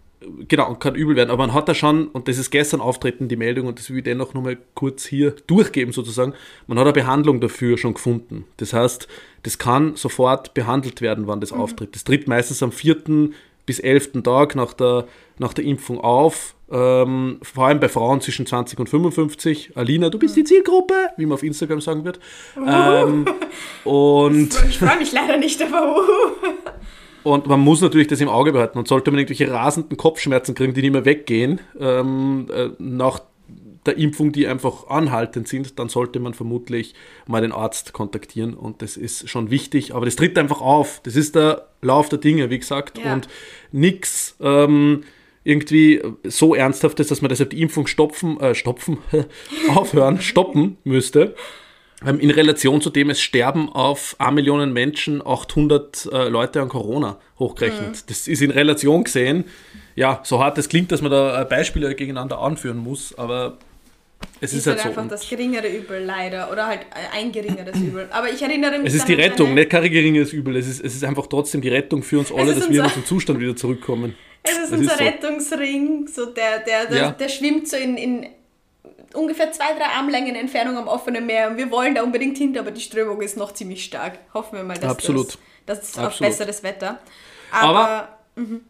[0.48, 1.30] Genau, und kann übel werden.
[1.30, 3.98] Aber man hat da schon, und das ist gestern auftreten, die Meldung, und das will
[3.98, 6.34] ich dennoch nochmal kurz hier durchgeben sozusagen,
[6.66, 8.44] man hat eine Behandlung dafür schon gefunden.
[8.58, 9.08] Das heißt,
[9.42, 11.60] das kann sofort behandelt werden, wann das mhm.
[11.60, 11.94] auftritt.
[11.94, 13.34] Das tritt meistens am vierten
[13.66, 15.06] bis elften Tag nach der,
[15.38, 19.76] nach der Impfung auf ähm, vor allem bei Frauen zwischen 20 und 55.
[19.76, 22.20] Alina, du bist die Zielgruppe, wie man auf Instagram sagen wird.
[22.56, 23.26] Ähm,
[23.84, 25.96] und ich freue mich leider nicht, aber
[27.22, 28.78] Und man muss natürlich das im Auge behalten.
[28.78, 33.20] Und sollte man irgendwelche rasenden Kopfschmerzen kriegen, die nicht mehr weggehen, ähm, äh, nach
[33.86, 36.94] der Impfung, die einfach anhaltend sind, dann sollte man vermutlich
[37.26, 38.54] mal den Arzt kontaktieren.
[38.54, 39.94] Und das ist schon wichtig.
[39.94, 41.00] Aber das tritt einfach auf.
[41.02, 42.98] Das ist der Lauf der Dinge, wie gesagt.
[42.98, 43.14] Ja.
[43.14, 43.28] Und
[43.72, 44.36] nichts.
[44.40, 45.04] Ähm,
[45.42, 48.98] irgendwie so ernsthaft ist, dass man deshalb die Impfung stopfen, äh, stopfen,
[49.74, 51.34] aufhören, stoppen müsste.
[52.06, 56.68] Ähm, in Relation zu dem, es sterben auf 1 Millionen Menschen 800 äh, Leute an
[56.68, 57.90] Corona hochgerechnet.
[57.90, 58.06] Mhm.
[58.06, 59.44] Das ist in Relation gesehen,
[59.96, 63.58] ja, so hart es klingt, dass man da Beispiele gegeneinander anführen muss, aber
[64.40, 65.08] es ist, ist halt, halt einfach so.
[65.10, 66.50] das geringere Übel, leider.
[66.50, 66.80] Oder halt
[67.12, 68.08] ein geringeres Übel.
[68.10, 68.88] Aber ich erinnere mich.
[68.88, 70.56] Es ist die Rettung, nicht kein geringeres Übel.
[70.56, 73.04] Es ist, es ist einfach trotzdem die Rettung für uns alle, dass wir in unseren
[73.04, 74.14] Zustand wieder zurückkommen.
[74.42, 75.04] Es ist das unser ist so.
[75.04, 77.10] Rettungsring, so der, der, der, ja.
[77.10, 78.26] der schwimmt so in, in
[79.14, 82.70] ungefähr zwei, drei Armlängen Entfernung am offenen Meer und wir wollen da unbedingt hin, aber
[82.70, 84.18] die Strömung ist noch ziemlich stark.
[84.34, 85.38] Hoffen wir mal, dass Absolut.
[85.66, 86.98] das, das auf besseres Wetter.
[87.50, 88.60] Aber, aber, mhm.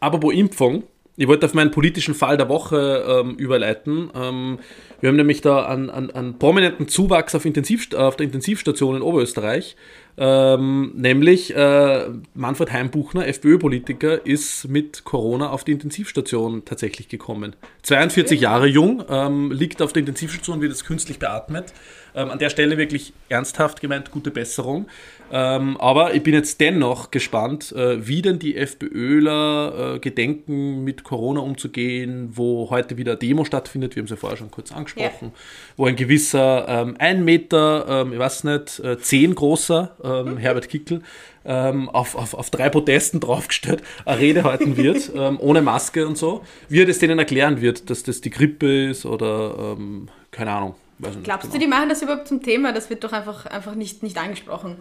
[0.00, 0.84] aber wo Impfung,
[1.16, 4.10] ich wollte auf meinen politischen Fall der Woche ähm, überleiten.
[4.14, 4.58] Ähm,
[5.02, 9.02] wir haben nämlich da einen, einen, einen prominenten Zuwachs auf, Intensiv, auf der Intensivstation in
[9.02, 9.74] Oberösterreich.
[10.16, 17.56] Ähm, nämlich äh, Manfred Heimbuchner, FPÖ-Politiker, ist mit Corona auf die Intensivstation tatsächlich gekommen.
[17.82, 21.72] 42 Jahre jung, ähm, liegt auf der Intensivstation, wird jetzt künstlich beatmet.
[22.14, 24.86] Ähm, an der Stelle wirklich ernsthaft gemeint, gute Besserung.
[25.32, 31.04] Ähm, aber ich bin jetzt dennoch gespannt, äh, wie denn die FPÖler äh, gedenken, mit
[31.04, 35.32] Corona umzugehen, wo heute wieder Demo stattfindet, wir haben es ja vorher schon kurz angesprochen,
[35.34, 35.40] ja.
[35.76, 40.68] wo ein gewisser ähm, ein Meter, ähm, ich weiß nicht, äh, zehn großer ähm, Herbert
[40.68, 41.02] Kickel
[41.44, 46.16] ähm, auf, auf, auf drei Protesten draufgestellt eine Rede halten wird, ähm, ohne Maske und
[46.16, 50.52] so, wie er das denen erklären wird, dass das die Grippe ist oder ähm, keine
[50.52, 50.74] Ahnung.
[50.98, 51.52] Glaubst genau.
[51.52, 52.72] du, die machen das überhaupt zum Thema?
[52.72, 54.76] Das wird doch einfach, einfach nicht, nicht angesprochen.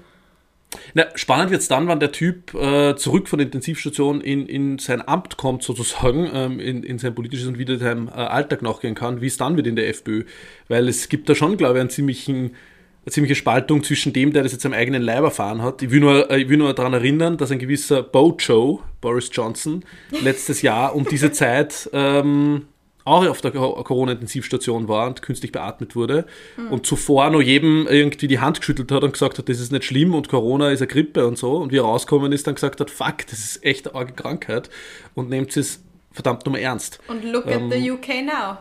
[0.93, 4.77] Na, spannend wird es dann, wann der Typ äh, zurück von der Intensivstation in, in
[4.79, 8.95] sein Amt kommt, sozusagen, ähm, in, in sein politisches und wieder seinem äh, Alltag nachgehen
[8.95, 10.23] kann, wie es dann wird in der FPÖ.
[10.69, 12.55] Weil es gibt da schon, glaube ich, einen ziemlichen,
[13.03, 15.81] eine ziemliche Spaltung zwischen dem, der das jetzt am eigenen Leib erfahren hat.
[15.81, 19.83] Ich will nur, äh, ich will nur daran erinnern, dass ein gewisser Bojo, Boris Johnson,
[20.23, 22.67] letztes Jahr um diese Zeit ähm,
[23.03, 26.25] auch auf der Corona-Intensivstation war und künstlich beatmet wurde
[26.57, 26.71] mhm.
[26.71, 29.85] und zuvor noch jedem irgendwie die Hand geschüttelt hat und gesagt hat, das ist nicht
[29.85, 32.79] schlimm und Corona ist eine Grippe und so und wie er rausgekommen ist, dann gesagt
[32.79, 34.69] hat, fuck, das ist echt eine arge Krankheit
[35.15, 36.99] und nehmt es verdammt nochmal ernst.
[37.07, 38.57] Und look ähm, at the UK now.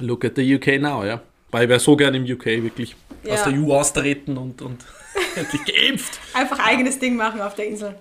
[0.00, 1.22] Look at the UK now, ja.
[1.50, 3.34] Weil ich wäre so gern im UK wirklich ja.
[3.34, 4.84] aus der EU austreten und, und
[5.36, 6.18] endlich geimpft.
[6.32, 7.94] Einfach eigenes Ding machen auf der Insel.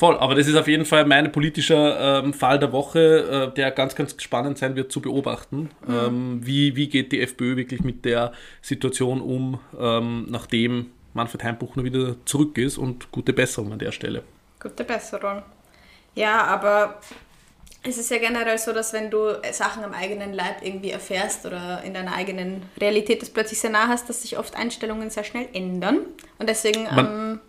[0.00, 3.70] Voll, aber das ist auf jeden Fall mein politischer ähm, Fall der Woche, äh, der
[3.70, 5.68] ganz, ganz spannend sein wird zu beobachten.
[5.86, 5.94] Mhm.
[5.94, 8.32] Ähm, wie, wie geht die FPÖ wirklich mit der
[8.62, 14.22] Situation um, ähm, nachdem Manfred Heimbuchner wieder zurück ist und gute Besserung an der Stelle.
[14.58, 15.42] Gute Besserung.
[16.14, 16.98] Ja, aber
[17.82, 21.82] es ist ja generell so, dass wenn du Sachen am eigenen Leib irgendwie erfährst oder
[21.82, 25.48] in deiner eigenen Realität das plötzlich sehr nah hast, dass sich oft Einstellungen sehr schnell
[25.52, 25.98] ändern.
[26.38, 27.40] Und deswegen Man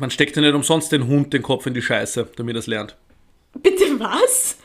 [0.00, 2.66] man steckt ja nicht umsonst den Hund den Kopf in die Scheiße, damit er es
[2.66, 2.96] lernt.
[3.62, 4.56] Bitte was?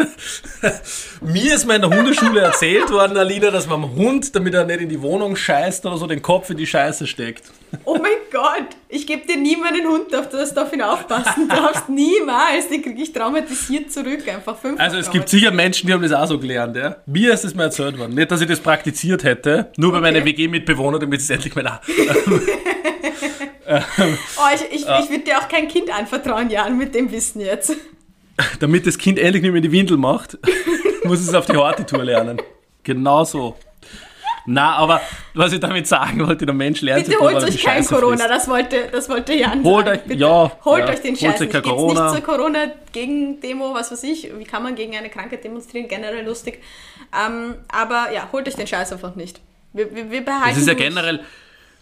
[1.20, 4.64] Mir ist mal in der Hundeschule erzählt worden, Alina, dass man am Hund, damit er
[4.64, 7.50] nicht in die Wohnung scheißt oder so, den Kopf in die Scheiße steckt.
[7.84, 11.48] Oh mein Gott, ich gebe dir nie meinen Hund, auf das du auf ihn aufpassen
[11.48, 11.88] darfst.
[11.88, 14.80] Niemals, den kriege ich traumatisiert zurück, einfach fünf.
[14.80, 16.96] Also es gibt sicher Menschen, die haben das auch so gelernt, ja.
[17.06, 18.14] Mir ist das mal erzählt worden.
[18.14, 20.12] Nicht, dass ich das praktiziert hätte, nur bei okay.
[20.12, 21.80] meinen WG-Mitbewohnern, damit es endlich mal
[23.70, 27.76] oh, ich, ich, ich würde dir auch kein Kind anvertrauen, Jan, mit dem Wissen jetzt.
[28.58, 30.38] Damit das Kind endlich nicht mehr die Windel macht,
[31.04, 32.40] muss es auf die harte Tour lernen.
[32.82, 33.56] Genau so.
[34.46, 35.00] Na, aber
[35.34, 38.88] was ich damit sagen wollte, der Mensch lernt Bitte holt euch kein Corona, das wollte,
[38.90, 40.10] das wollte Jan holt sagen.
[40.10, 41.40] Euch, ja, holt ja, euch den Scheiß.
[41.40, 41.62] Nicht.
[41.62, 42.12] Corona.
[42.12, 44.30] nicht zur Corona-Gegen-Demo, was weiß ich.
[44.36, 45.88] Wie kann man gegen eine Krankheit demonstrieren?
[45.88, 46.60] Generell lustig.
[47.14, 49.40] Ähm, aber ja, holt euch den Scheiß einfach nicht.
[49.72, 50.52] Wir, wir, wir behalten.
[50.52, 51.20] Es ist ja generell,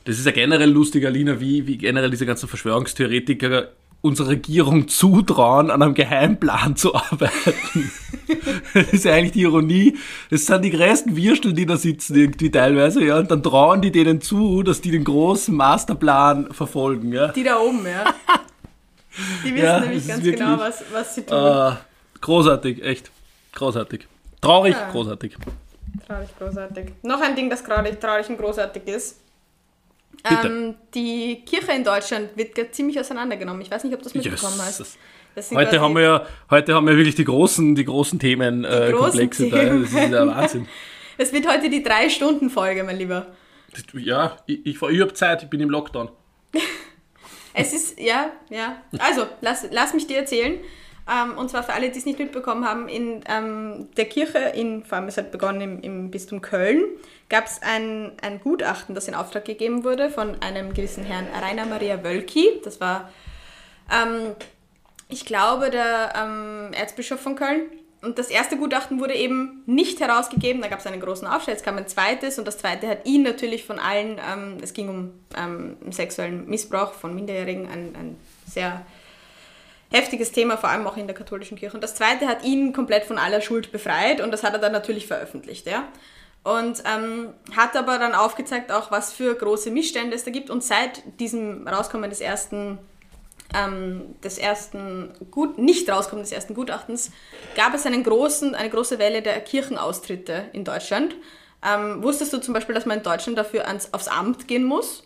[0.09, 3.69] Das ist ja generell lustig, Alina, wie, wie generell diese ganzen Verschwörungstheoretiker
[4.01, 7.93] unserer Regierung zutrauen, an einem Geheimplan zu arbeiten.
[8.73, 9.99] das ist ja eigentlich die Ironie.
[10.31, 13.19] Das sind die größten Würstel, die da sitzen irgendwie teilweise, ja.
[13.19, 17.29] Und dann trauen die denen zu, dass die den großen Masterplan verfolgen, ja.
[17.29, 18.15] Die da oben, ja.
[19.45, 21.37] Die wissen Ja, nämlich ganz wirklich, genau, was, was sie tun.
[21.37, 21.73] Äh,
[22.23, 23.11] großartig, echt.
[23.53, 24.07] Großartig.
[24.41, 24.91] Traurig, Ja.
[24.91, 25.37] großartig.
[26.07, 26.93] Traurig, großartig.
[27.03, 29.17] Noch ein Ding, das traurig, traurig und großartig ist.
[30.25, 33.63] Ähm, die Kirche in Deutschland wird ziemlich auseinandergenommen.
[33.63, 34.99] Ich weiß nicht, ob du das mitbekommen hast.
[35.35, 38.65] Das sind Heute haben wir ja, heute haben wir wirklich die großen, die großen Themen,
[38.65, 39.59] äh, Komplexe da.
[39.59, 39.83] Themen.
[39.83, 40.69] Das ist ja Wahnsinn.
[41.21, 43.27] Es wird heute die Drei-Stunden-Folge, mein Lieber.
[43.93, 46.11] Ja, ich, ich, ich habe Zeit, ich bin im Lockdown.
[47.55, 48.83] Es ist, ja, ja.
[48.99, 50.61] Also, lass, lass mich dir erzählen.
[51.09, 54.85] Ähm, und zwar für alle, die es nicht mitbekommen haben, in ähm, der Kirche, in,
[54.85, 56.85] vor allem es hat begonnen im, im Bistum Köln,
[57.31, 61.65] gab es ein, ein Gutachten, das in Auftrag gegeben wurde von einem gewissen Herrn Rainer
[61.65, 62.61] Maria Wölki.
[62.63, 63.11] Das war,
[63.91, 64.35] ähm,
[65.09, 67.63] ich glaube, der ähm, Erzbischof von Köln.
[68.03, 71.65] Und das erste Gutachten wurde eben nicht herausgegeben, da gab es einen großen Aufschrei, jetzt
[71.65, 75.11] kam ein zweites und das zweite hat ihn natürlich von allen, ähm, es ging um
[75.37, 78.17] ähm, sexuellen Missbrauch von Minderjährigen, ein, ein
[78.47, 78.87] sehr
[79.91, 81.75] heftiges Thema, vor allem auch in der katholischen Kirche.
[81.75, 84.73] Und das zweite hat ihn komplett von aller Schuld befreit und das hat er dann
[84.73, 85.89] natürlich veröffentlicht, ja.
[86.45, 90.51] Und ähm, hat aber dann aufgezeigt auch, was für große Missstände es da gibt.
[90.51, 92.79] Und seit diesem Rauskommen des ersten,
[93.55, 97.11] ähm, des ersten Gut, nicht Rauskommen des ersten Gutachtens,
[97.57, 101.17] gab es einen großen, eine große Welle der Kirchenaustritte in Deutschland.
[101.67, 105.03] Ähm, wusstest du zum Beispiel, dass man in Deutschland dafür ans, aufs Amt gehen muss?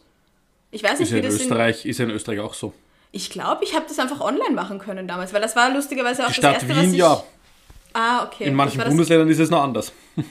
[0.71, 2.73] Ich weiß nicht, Ist wie in das in, Österreich, ist ja in Österreich auch so.
[3.13, 6.33] Ich glaube, ich habe das einfach online machen können damals, weil das war lustigerweise auch
[6.33, 6.99] Die das Stadt erste, was Wien, ich...
[6.99, 7.23] ja.
[7.93, 8.45] Ah, okay.
[8.45, 9.93] In manchen das war das, Bundesländern ist es noch anders.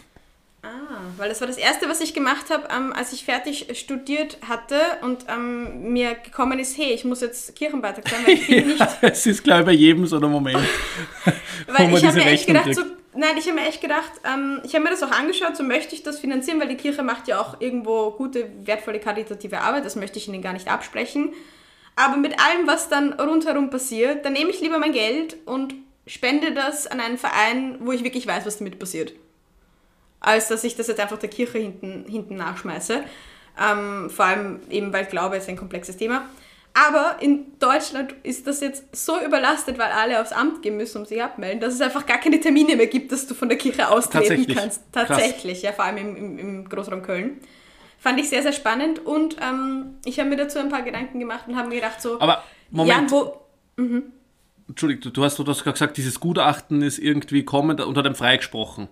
[0.64, 0.70] Ah,
[1.18, 4.76] weil das war das erste, was ich gemacht habe, ähm, als ich fertig studiert hatte
[5.02, 8.88] und ähm, mir gekommen ist, hey, ich muss jetzt Kirchenbeitrag sein, weil ich bin nicht...
[9.02, 10.60] es ist, ich, bei jedem so der Moment.
[11.66, 12.84] Weil man ich habe mir echt Rechnung gedacht, so,
[13.18, 15.96] nein, ich habe mir echt gedacht, ähm, ich habe mir das auch angeschaut, so möchte
[15.96, 19.96] ich das finanzieren, weil die Kirche macht ja auch irgendwo gute, wertvolle, karitative Arbeit, das
[19.96, 21.34] möchte ich ihnen gar nicht absprechen.
[21.96, 25.74] Aber mit allem, was dann rundherum passiert, dann nehme ich lieber mein Geld und
[26.08, 29.14] spende das an einen Verein, wo ich wirklich weiß, was damit passiert.
[30.20, 33.04] Als dass ich das jetzt einfach der Kirche hinten, hinten nachschmeiße.
[33.60, 36.26] Ähm, vor allem eben, weil Glaube ist ein komplexes Thema.
[36.74, 41.06] Aber in Deutschland ist das jetzt so überlastet, weil alle aufs Amt gehen müssen, um
[41.06, 43.90] sich abmelden, dass es einfach gar keine Termine mehr gibt, dass du von der Kirche
[43.90, 44.58] austreten Tatsächlich.
[44.58, 44.94] kannst.
[44.94, 45.08] Krass.
[45.08, 47.42] Tatsächlich, ja, vor allem im, im, im Großraum Köln.
[48.04, 51.46] Fand ich sehr, sehr spannend und ähm, ich habe mir dazu ein paar Gedanken gemacht
[51.48, 53.42] und habe mir gedacht, so, Aber Moment, Jan, wo,
[54.68, 58.88] Entschuldigung, du, hast, gerade gesagt, dieses Gutachten ist irgendwie kommen unter dem freigesprochen.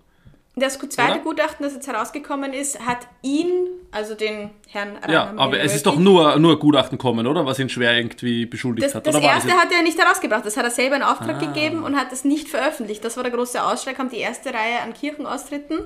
[0.55, 1.19] das zweite Oder?
[1.21, 3.49] Gutachten, das jetzt herausgekommen ist, hat ihn,
[3.91, 7.45] also den Herrn Ja, Rainer aber es ist doch nur, nur Gutachten kommen, oder?
[7.47, 9.07] Was ihn schwer irgendwie beschuldigt Das, hat.
[9.07, 11.45] das erste das hat er nicht herausgebracht, das hat er selber in Auftrag Ah.
[11.45, 13.03] gegeben und hat es nicht veröffentlicht.
[13.03, 15.79] Das war der große Ausschlag, kam die erste Reihe an Kirchenaustritten.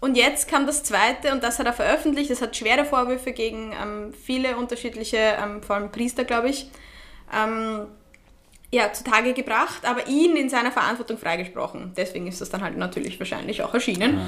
[0.00, 2.30] Und jetzt kam das zweite und das hat er veröffentlicht.
[2.30, 6.70] Das hat schwere Vorwürfe gegen ähm, viele unterschiedliche, ähm, vor allem Priester, glaube ich,
[7.34, 7.86] ähm,
[8.70, 11.92] ja, zutage gebracht, aber ihn in seiner Verantwortung freigesprochen.
[11.96, 14.18] Deswegen ist das dann halt natürlich wahrscheinlich auch erschienen.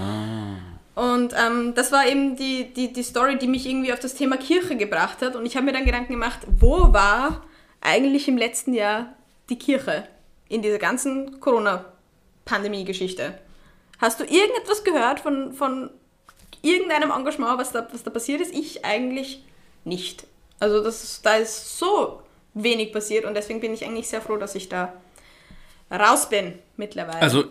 [0.94, 4.38] Und ähm, das war eben die, die, die Story, die mich irgendwie auf das Thema
[4.38, 5.36] Kirche gebracht hat.
[5.36, 7.42] Und ich habe mir dann Gedanken gemacht, wo war
[7.82, 9.14] eigentlich im letzten Jahr
[9.50, 10.08] die Kirche
[10.48, 13.38] in dieser ganzen Corona-Pandemie-Geschichte?
[13.98, 15.90] Hast du irgendetwas gehört von, von
[16.62, 18.54] irgendeinem Engagement, was da, was da passiert ist?
[18.54, 19.42] Ich eigentlich
[19.84, 20.26] nicht.
[20.60, 22.22] Also das, ist- da ist so
[22.54, 24.92] wenig passiert und deswegen bin ich eigentlich sehr froh, dass ich da
[25.90, 27.20] raus bin mittlerweile.
[27.20, 27.44] Also,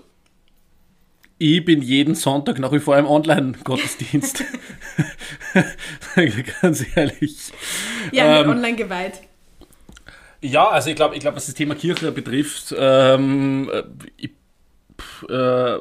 [1.38, 4.43] ich bin jeden Sonntag nach wie vor im Online-Gottesdienst.
[6.62, 7.51] Ganz ehrlich.
[8.12, 9.21] ja, ähm, online geweiht.
[10.41, 13.84] Ja, also ich glaube, ich glaub, was das Thema Kirche betrifft, ähm, äh,
[14.17, 14.31] ich
[15.29, 15.77] äh,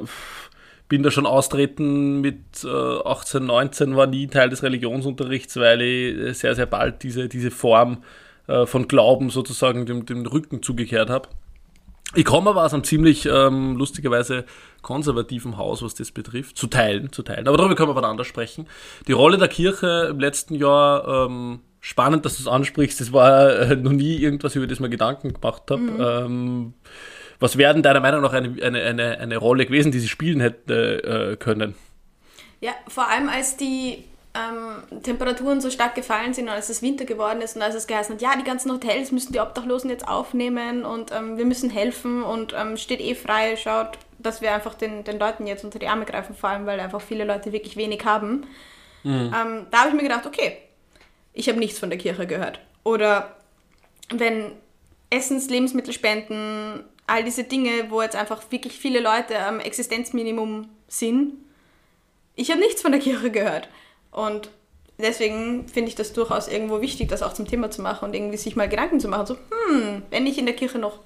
[0.87, 6.17] bin da schon austreten mit äh, 18, 19, war nie Teil des Religionsunterrichts, weil ich
[6.17, 8.03] äh, sehr, sehr bald diese, diese Form
[8.47, 11.29] äh, von Glauben sozusagen dem, dem Rücken zugekehrt habe.
[12.13, 14.45] Ich komme aber aus einem ziemlich ähm, lustigerweise
[14.81, 16.57] konservativen Haus, was das betrifft.
[16.57, 17.47] Zu teilen, zu teilen.
[17.47, 18.67] Aber darüber können wir miteinander sprechen.
[19.07, 23.01] Die Rolle der Kirche im letzten Jahr, ähm, spannend, dass du es ansprichst.
[23.01, 26.25] Das war äh, noch nie irgendwas, über das ich mir Gedanken gemacht habe.
[26.25, 26.73] Ähm,
[27.39, 30.39] was wäre denn deiner Meinung nach eine, eine, eine, eine Rolle gewesen, die sie spielen
[30.39, 31.75] hätte äh, können?
[32.61, 37.05] Ja, vor allem als die ähm, Temperaturen so stark gefallen sind und als es Winter
[37.05, 40.07] geworden ist und als es geheißen hat, ja, die ganzen Hotels müssen die Obdachlosen jetzt
[40.07, 44.73] aufnehmen und ähm, wir müssen helfen und ähm, steht eh frei, schaut, dass wir einfach
[44.73, 47.77] den, den Leuten jetzt unter die Arme greifen, vor allem weil einfach viele Leute wirklich
[47.77, 48.45] wenig haben.
[49.05, 50.57] Ähm, da habe ich mir gedacht, okay,
[51.33, 52.59] ich habe nichts von der Kirche gehört.
[52.83, 53.35] Oder
[54.09, 54.53] wenn
[55.11, 61.33] Essens, Lebensmittelspenden, all diese Dinge, wo jetzt einfach wirklich viele Leute am Existenzminimum sind,
[62.35, 63.69] ich habe nichts von der Kirche gehört.
[64.11, 64.49] Und
[64.97, 68.37] deswegen finde ich das durchaus irgendwo wichtig, das auch zum Thema zu machen und irgendwie
[68.37, 69.25] sich mal Gedanken zu machen.
[69.25, 70.99] So, hm, wenn ich in der Kirche noch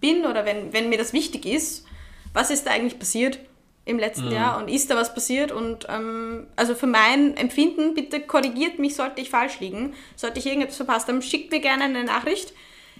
[0.00, 1.84] bin oder wenn, wenn mir das wichtig ist,
[2.32, 3.38] was ist da eigentlich passiert
[3.84, 4.32] im letzten mhm.
[4.32, 5.50] Jahr und ist da was passiert?
[5.50, 9.94] Und ähm, also für mein Empfinden, bitte korrigiert mich, sollte ich falsch liegen.
[10.14, 12.52] Sollte ich irgendetwas verpasst haben, schickt mir gerne eine Nachricht.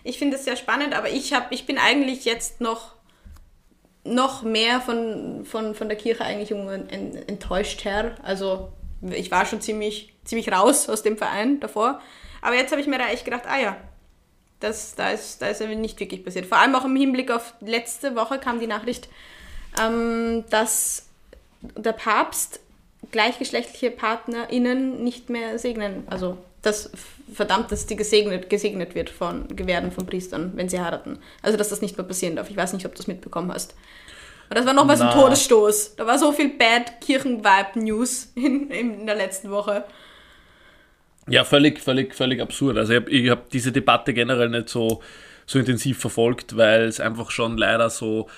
[0.09, 2.93] Ich finde es sehr spannend, aber ich, hab, ich bin eigentlich jetzt noch
[4.05, 8.15] noch mehr von, von, von der Kirche eigentlich enttäuscht her.
[8.23, 12.01] Also ich war schon ziemlich, ziemlich raus aus dem Verein davor.
[12.41, 13.77] Aber jetzt habe ich mir da echt gedacht, ah ja,
[14.61, 16.47] das, da, ist, da ist nicht wirklich passiert.
[16.47, 19.11] Vor allem auch im Hinblick auf letzte Woche kam die Nachricht,
[19.79, 21.07] ähm, dass
[21.61, 22.61] der Papst
[23.11, 26.05] gleichgeschlechtliche PartnerInnen nicht mehr segnen.
[26.09, 26.91] Also das
[27.33, 31.19] verdammt, dass die gesegnet, gesegnet wird von Gewerden von Priestern, wenn sie heiraten.
[31.43, 32.51] Also dass das nicht mehr passieren darf.
[32.51, 33.75] Ich weiß nicht, ob du das mitbekommen hast.
[34.49, 35.97] Und das war nochmal so ein Todesstoß.
[35.97, 39.85] Da war so viel Bad Kirchen-Vibe-News in, in der letzten Woche.
[41.29, 42.79] Ja, völlig, völlig, völlig absurd.
[42.79, 45.03] Also ich habe hab diese Debatte generell nicht so,
[45.47, 48.29] so intensiv verfolgt, weil es einfach schon leider so,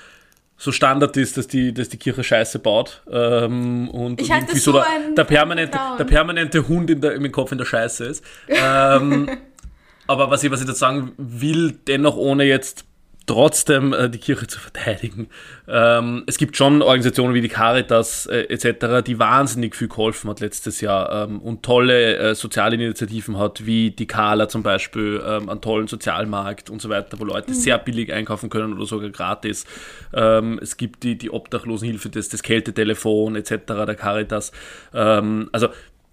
[0.60, 3.02] so Standard ist, dass die, dass die Kirche Scheiße baut.
[3.10, 7.14] Ähm, und, ich und irgendwie so, so der, der, permanente, der permanente Hund in der,
[7.14, 8.22] im Kopf in der Scheiße ist.
[8.46, 9.30] Ähm,
[10.06, 12.84] aber was ich, was ich dazu sagen will, dennoch ohne jetzt
[13.30, 15.28] trotzdem äh, die Kirche zu verteidigen.
[15.68, 20.40] Ähm, es gibt schon Organisationen wie die Caritas äh, etc., die wahnsinnig viel geholfen hat
[20.40, 25.48] letztes Jahr ähm, und tolle äh, soziale Initiativen hat, wie die Kala zum Beispiel, ähm,
[25.48, 27.54] einen tollen Sozialmarkt und so weiter, wo Leute mhm.
[27.54, 29.64] sehr billig einkaufen können oder sogar gratis.
[30.12, 33.52] Ähm, es gibt die, die Obdachlosenhilfe, das, das Kältetelefon etc.
[33.66, 34.50] der Caritas.
[34.92, 35.68] Ähm, also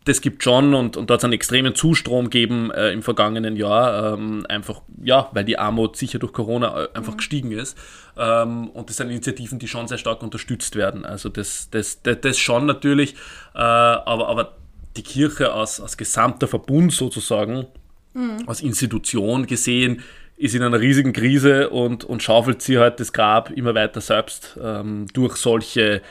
[0.08, 4.46] das gibt schon und, und dort einen extremen Zustrom geben äh, im vergangenen Jahr, ähm,
[4.48, 7.18] einfach, ja, weil die Armut sicher durch Corona äh, einfach mhm.
[7.18, 7.78] gestiegen ist.
[8.18, 11.06] Ähm, und das sind Initiativen, die schon sehr stark unterstützt werden.
[11.06, 13.16] Also das, das, das, das schon natürlich,
[13.54, 14.58] äh, aber, aber
[14.96, 17.68] die Kirche als, als gesamter Verbund sozusagen,
[18.14, 18.44] mhm.
[18.48, 20.04] als Institution gesehen,
[20.38, 24.58] ist in einer riesigen Krise und, und schaufelt sie halt das Grab immer weiter selbst
[24.64, 26.02] ähm, durch solche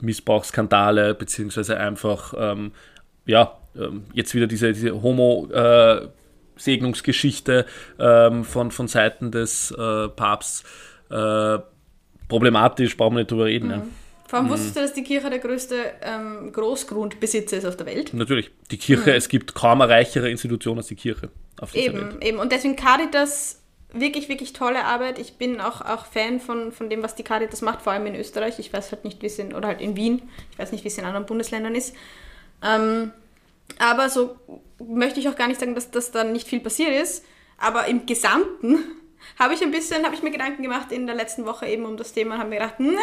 [0.00, 2.72] Missbrauchsskandale, beziehungsweise einfach ähm,
[3.26, 7.66] ja, ähm, jetzt wieder diese, diese Homo-Segnungsgeschichte
[7.98, 10.64] ähm, von, von Seiten des äh, Papstes
[11.10, 11.58] äh,
[12.28, 13.66] problematisch, brauchen wir nicht drüber reden.
[13.66, 13.72] Mhm.
[13.72, 13.86] Ja.
[14.28, 14.52] Vor allem mhm.
[14.52, 18.12] wusstest du, dass die Kirche der größte ähm, Großgrundbesitzer ist auf der Welt?
[18.12, 18.50] Natürlich.
[18.70, 19.16] Die Kirche, mhm.
[19.16, 22.24] es gibt kaum eine reichere Institution als die Kirche auf dieser eben, Welt.
[22.24, 23.62] Eben, und deswegen Caritas,
[23.92, 25.20] wirklich, wirklich tolle Arbeit.
[25.20, 28.16] Ich bin auch, auch Fan von, von dem, was die Caritas macht, vor allem in
[28.16, 28.58] Österreich.
[28.58, 30.88] Ich weiß halt nicht, wie es in, oder halt in Wien, ich weiß nicht, wie
[30.88, 31.94] es in anderen Bundesländern ist.
[32.62, 33.12] Ähm,
[33.78, 34.36] aber so
[34.78, 37.24] möchte ich auch gar nicht sagen, dass das dann nicht viel passiert ist.
[37.58, 38.78] Aber im Gesamten
[39.38, 41.96] habe ich ein bisschen, habe ich mir Gedanken gemacht in der letzten Woche eben um
[41.96, 42.98] das Thema und habe mir gedacht, ne,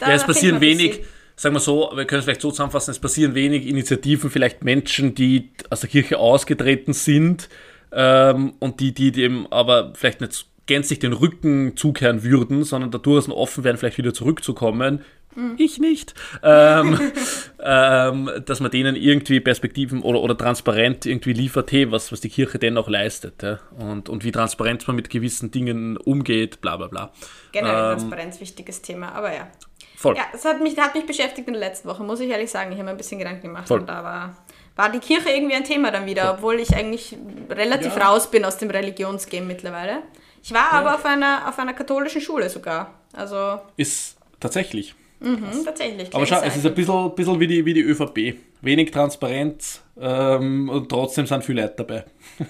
[0.00, 1.00] ja, es passieren wenig,
[1.36, 5.14] sagen wir so, wir können es vielleicht so zusammenfassen, es passieren wenig Initiativen, vielleicht Menschen,
[5.14, 7.48] die aus der Kirche ausgetreten sind
[7.92, 13.28] ähm, und die, die dem aber vielleicht nicht gänzlich den Rücken zukehren würden, sondern dadurch
[13.28, 15.04] offen werden, vielleicht wieder zurückzukommen,
[15.34, 15.56] Mhm.
[15.58, 16.14] Ich nicht.
[16.42, 17.12] Ähm,
[17.62, 22.28] ähm, dass man denen irgendwie Perspektiven oder, oder transparent irgendwie liefert, hey, was, was die
[22.28, 23.42] Kirche denn auch leistet.
[23.42, 23.58] Ja?
[23.78, 27.12] Und, und wie transparent man mit gewissen Dingen umgeht, bla bla bla.
[27.52, 29.48] Generell ähm, Transparenz, wichtiges Thema, aber ja.
[29.96, 30.16] Voll.
[30.16, 32.72] Ja, es hat mich, hat mich beschäftigt in der letzten Woche, muss ich ehrlich sagen.
[32.72, 33.80] Ich habe mir ein bisschen Gedanken gemacht Voll.
[33.80, 34.36] und da war,
[34.76, 37.16] war die Kirche irgendwie ein Thema dann wieder, obwohl ich eigentlich
[37.48, 38.08] relativ ja.
[38.08, 40.02] raus bin aus dem Religionsgame mittlerweile.
[40.44, 40.78] Ich war ja.
[40.78, 42.92] aber auf einer, auf einer katholischen Schule sogar.
[43.14, 44.94] Also ist tatsächlich.
[45.20, 46.14] Mhm, tatsächlich.
[46.14, 48.36] Aber schau, es ist ein bisschen, bisschen wie, die, wie die ÖVP.
[48.60, 52.04] Wenig Transparenz ähm, und trotzdem sind viele Leute dabei.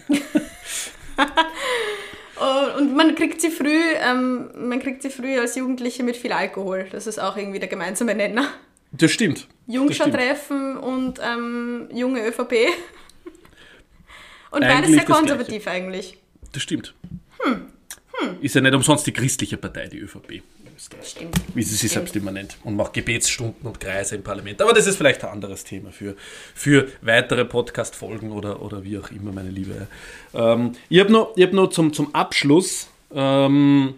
[2.77, 6.87] Und man kriegt sie früh, ähm, man kriegt sie früh als Jugendliche mit viel Alkohol.
[6.91, 8.49] Das ist auch irgendwie der gemeinsame Nenner.
[8.93, 9.49] Das stimmt.
[9.67, 12.53] Jungscher-Treffen und ähm, junge ÖVP.
[14.51, 16.17] Und beides sehr konservativ eigentlich.
[16.53, 16.95] Das stimmt.
[17.41, 17.67] Hm.
[18.19, 18.37] Hm.
[18.41, 20.43] Ist ja nicht umsonst die christliche Partei, die ÖVP.
[20.77, 21.07] Österreich.
[21.09, 21.37] Stimmt.
[21.55, 22.57] Wie sie sich selbst immer nennt.
[22.65, 24.61] Und macht Gebetsstunden und Kreise im Parlament.
[24.63, 26.17] Aber das ist vielleicht ein anderes Thema für,
[26.55, 29.87] für weitere Podcast-Folgen oder, oder wie auch immer, meine Liebe.
[30.35, 32.89] Ähm, ich habe noch, hab noch zum, zum Abschluss.
[33.15, 33.95] Ähm,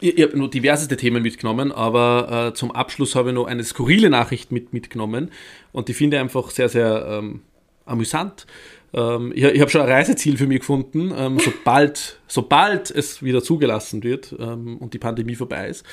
[0.00, 3.64] ich, ich habe nur diverseste Themen mitgenommen, aber äh, zum Abschluss habe ich noch eine
[3.64, 5.30] skurrile Nachricht mit, mitgenommen
[5.72, 7.42] und die finde ich einfach sehr, sehr ähm,
[7.84, 8.46] amüsant.
[8.94, 13.42] Ähm, ich, ich habe schon ein Reiseziel für mich gefunden, ähm, sobald, sobald es wieder
[13.42, 15.84] zugelassen wird ähm, und die Pandemie vorbei ist.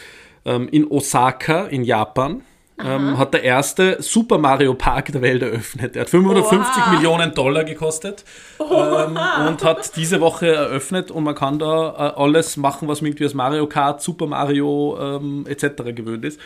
[0.46, 2.42] Ähm, in Osaka in Japan
[2.78, 5.96] ähm, hat der erste Super Mario Park der Welt eröffnet.
[5.96, 6.92] Der hat 550 Oha.
[6.92, 8.26] Millionen Dollar gekostet
[8.60, 9.18] ähm,
[9.48, 13.26] und hat diese Woche eröffnet und man kann da äh, alles machen, was man irgendwie
[13.26, 15.84] aus Mario Kart, Super Mario etc.
[15.96, 16.40] gewöhnt ist.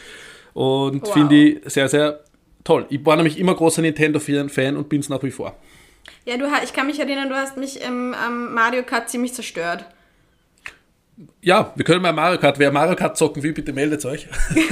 [0.54, 1.14] Und Wow.
[1.14, 2.20] finde ich sehr, sehr
[2.64, 2.86] toll.
[2.89, 5.56] Ich war nämlich immer großer Nintendo-Fan und bin es nach wie vor.
[6.26, 9.86] Ja, du, ich kann mich erinnern, du hast mich im am Mario Kart ziemlich zerstört.
[11.41, 12.60] Ja, wir können mal Mario Kart.
[12.60, 14.28] Wer Mario Kart zocken will, bitte meldet euch.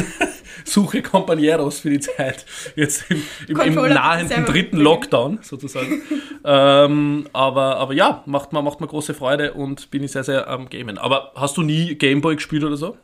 [0.64, 2.46] Suche Compañeros für die Zeit.
[2.76, 4.78] Jetzt im, im, im nahenden dritten.
[4.78, 6.02] Lockdown sozusagen.
[6.46, 10.48] ähm, aber, aber ja, macht mir, macht mir große Freude und bin ich sehr, sehr
[10.48, 10.98] am Gamen.
[10.98, 12.98] Aber hast du nie Gameboy gespielt oder so?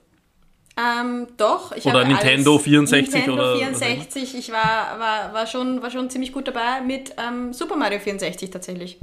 [0.76, 1.72] Ähm, doch.
[1.76, 4.36] Ich Oder Nintendo alles- 64 Nintendo oder- 64.
[4.38, 8.50] Ich war, war, war, schon, war schon ziemlich gut dabei mit ähm, Super Mario 64
[8.50, 8.98] tatsächlich.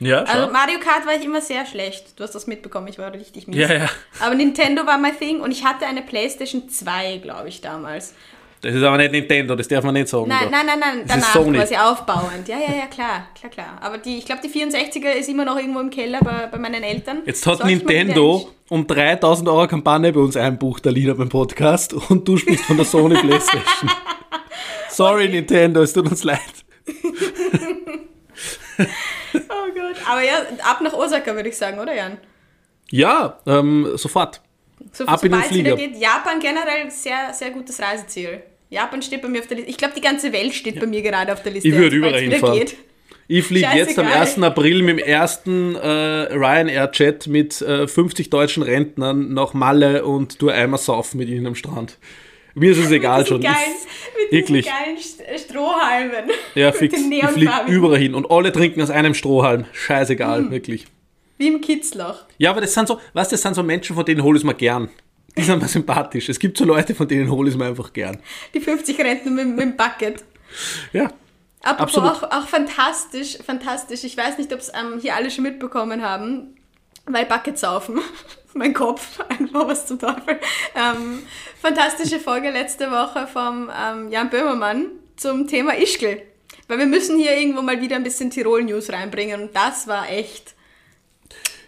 [0.00, 0.52] Ja, Also schau.
[0.52, 2.18] Mario Kart war ich immer sehr schlecht.
[2.18, 3.56] Du hast das mitbekommen, ich war richtig mies.
[3.56, 3.88] Ja, ja.
[4.20, 8.12] Aber Nintendo war mein Thing und ich hatte eine Playstation 2, glaube ich, damals.
[8.60, 10.26] Das ist aber nicht Nintendo, das darf man nicht sagen.
[10.28, 11.58] Nein, nein, nein, nein, Das ist danach Sony.
[11.58, 12.48] quasi aufbauend.
[12.48, 13.78] Ja, ja, ja, klar, klar, klar.
[13.80, 16.82] Aber die, ich glaube, die 64er ist immer noch irgendwo im Keller bei, bei meinen
[16.82, 17.18] Eltern.
[17.26, 22.36] Jetzt hat Nintendo um 3000 Euro Kampagne bei uns einbucht, Alina, beim Podcast und du
[22.36, 23.90] sprichst von der Sony Playstation.
[24.90, 26.40] Sorry, Nintendo, es tut uns leid.
[28.76, 29.96] Oh Gott.
[30.08, 32.18] Aber ja, ab nach Osaka würde ich sagen, oder Jan?
[32.90, 34.40] Ja, ähm, sofort.
[34.92, 35.92] So, Ab in den sobald es wieder Flieger.
[35.92, 36.00] geht.
[36.02, 38.42] Japan generell sehr, sehr gutes Reiseziel.
[38.70, 39.70] Japan steht bei mir auf der Liste.
[39.70, 41.68] Ich glaube, die ganze Welt steht bei mir gerade auf der Liste.
[41.68, 42.58] Ich würde überall hinfahren.
[42.58, 42.76] geht.
[43.26, 44.26] Ich fliege jetzt am Scheißegal.
[44.26, 44.42] 1.
[44.42, 45.88] April mit dem ersten äh,
[46.34, 51.54] Ryanair-Jet mit äh, 50 deutschen Rentnern nach Malle und tue einmal saufen mit ihnen am
[51.54, 51.98] Strand.
[52.54, 53.40] Mir ist es egal Mit schon.
[53.40, 53.76] diesen Ich, geilen,
[54.22, 54.66] mit diesen Wirklich.
[54.66, 56.30] geilen St- Strohhalmen.
[56.54, 56.94] ja, fix.
[56.98, 59.64] Ich fliege überall hin und alle trinken aus einem Strohhalm.
[59.72, 60.50] Scheißegal, Hm.
[60.50, 60.86] wirklich.
[61.38, 62.24] Wie im Kitzloch.
[62.38, 64.46] Ja, aber das sind so, du, das sind so Menschen, von denen hole ich es
[64.46, 64.88] mir gern.
[65.36, 66.28] Die sind mir sympathisch.
[66.28, 68.18] Es gibt so Leute, von denen hole ich es mir einfach gern.
[68.54, 70.22] Die 50 Rentner mit, mit dem Bucket.
[70.92, 71.10] Ja.
[71.64, 72.32] Apropos Absolut.
[72.32, 74.04] auch, auch fantastisch, fantastisch.
[74.04, 76.56] Ich weiß nicht, ob es ähm, hier alle schon mitbekommen haben,
[77.06, 78.00] weil Bucket saufen.
[78.54, 80.38] mein Kopf, einfach was zum Teufel.
[80.74, 81.22] Ähm,
[81.60, 84.86] fantastische Folge letzte Woche vom ähm, Jan Böhmermann
[85.16, 86.22] zum Thema Ischgl.
[86.68, 90.54] Weil wir müssen hier irgendwo mal wieder ein bisschen Tirol-News reinbringen und das war echt.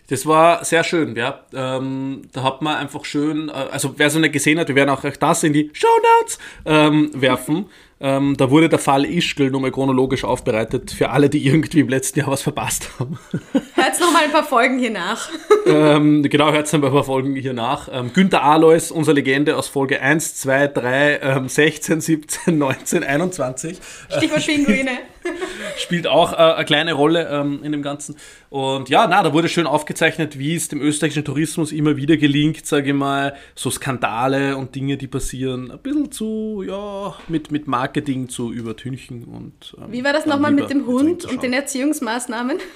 [0.08, 1.44] Das war sehr schön, ja.
[1.52, 4.90] Ähm, da hat man einfach schön, äh, also wer so nicht gesehen hat, wir werden
[4.90, 5.88] auch das in die Show
[6.20, 7.68] Notes ähm, werfen.
[7.98, 12.18] Ähm, da wurde der Fall Ischgl nochmal chronologisch aufbereitet für alle, die irgendwie im letzten
[12.18, 13.18] Jahr was verpasst haben.
[13.74, 15.30] Hört noch mal ein paar Folgen hier nach.
[15.66, 17.88] ähm, genau, hört ein paar Folgen hier nach.
[17.90, 23.78] Ähm, Günther Alois, unsere Legende aus Folge 1, 2, 3, ähm, 16, 17, 19, 21.
[24.10, 24.90] Stichwort Pinguine.
[25.78, 28.16] spielt auch äh, eine kleine Rolle ähm, in dem Ganzen.
[28.50, 32.66] Und ja, na, da wurde schön aufgezeichnet, wie es dem österreichischen Tourismus immer wieder gelingt,
[32.66, 37.66] sage ich mal, so Skandale und Dinge, die passieren, ein bisschen zu, ja, mit, mit
[37.66, 39.24] Marketing zu übertünchen.
[39.24, 41.52] Und, ähm, Wie war das nochmal mit dem Hund und den.
[41.52, 42.58] Erziehungsmaßnahmen?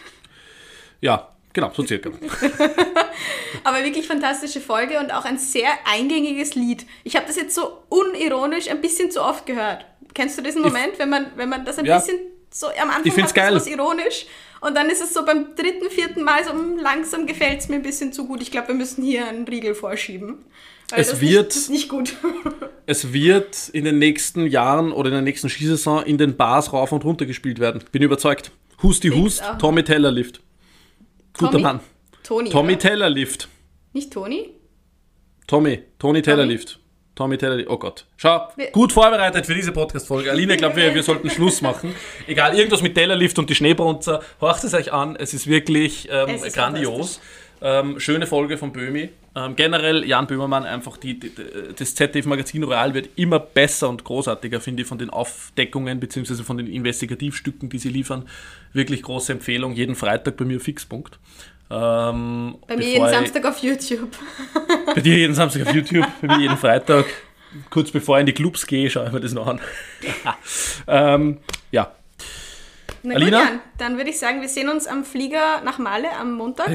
[1.03, 2.11] Ja, genau, so circa.
[3.64, 6.84] Aber wirklich fantastische Folge und auch ein sehr eingängiges Lied.
[7.05, 9.86] Ich habe das jetzt so unironisch ein bisschen zu oft gehört.
[10.14, 11.98] Kennst du diesen Moment, wenn man, wenn man das ein Ja.
[11.98, 12.18] bisschen
[12.51, 13.55] so am Anfang Ich find's geil.
[13.55, 14.26] was ironisch
[14.61, 17.76] und dann ist es so beim dritten, vierten Mal so mm, langsam gefällt es mir
[17.76, 18.42] ein bisschen zu gut.
[18.42, 20.44] Ich glaube, wir müssen hier einen Riegel vorschieben.
[20.92, 22.14] Es wird- Nicht, ist nicht gut.
[22.86, 26.90] Es wird in den nächsten Jahren oder in der nächsten Skisaison in den Bars rauf
[26.90, 27.84] und runter gespielt werden.
[27.92, 28.51] Bin überzeugt.
[28.82, 29.44] Hust die Fix Hust.
[29.61, 30.40] Tommy Teller Lift.
[31.38, 31.62] Guter Tommy?
[31.62, 31.80] Mann.
[32.24, 32.51] Toni.
[32.51, 32.78] Tommy oder?
[32.80, 33.48] Teller Lift.
[33.92, 34.51] Nicht Toni?
[35.46, 36.46] Tommy, Tony Teller
[37.20, 37.36] Tommy?
[37.36, 37.68] Lift.
[37.68, 38.06] Oh Gott.
[38.16, 40.30] Schau, gut vorbereitet für diese Podcast-Folge.
[40.30, 41.94] Aline, ich glaube, wir, wir sollten Schluss machen.
[42.26, 44.22] Egal, irgendwas mit Teller Lift und die Schneebrunzer.
[44.40, 45.16] Horcht es euch an.
[45.16, 47.20] Es ist wirklich ähm, Es ist grandios.
[47.60, 49.10] Ähm, schöne Folge von Böhmi.
[49.36, 51.30] Ähm, generell Jan Böhmermann, einfach die, die,
[51.76, 56.42] das ZDF-Magazin Royal wird immer besser und großartiger, finde ich, von den Aufdeckungen bzw.
[56.42, 58.26] von den Investigativstücken, die sie liefern.
[58.72, 59.74] Wirklich große Empfehlung.
[59.74, 61.18] Jeden Freitag bei mir Fixpunkt.
[61.70, 64.10] Ähm, Bei mir jeden Samstag auf YouTube.
[64.94, 67.06] bei dir jeden Samstag auf YouTube, bei mir jeden Freitag.
[67.68, 69.60] Kurz bevor ich in die Clubs gehe, schaue ich mir das noch an.
[70.86, 71.38] ähm,
[71.70, 71.92] ja.
[73.02, 73.40] Na Alina?
[73.40, 76.70] gut, Jan, dann würde ich sagen, wir sehen uns am Flieger nach Male am Montag.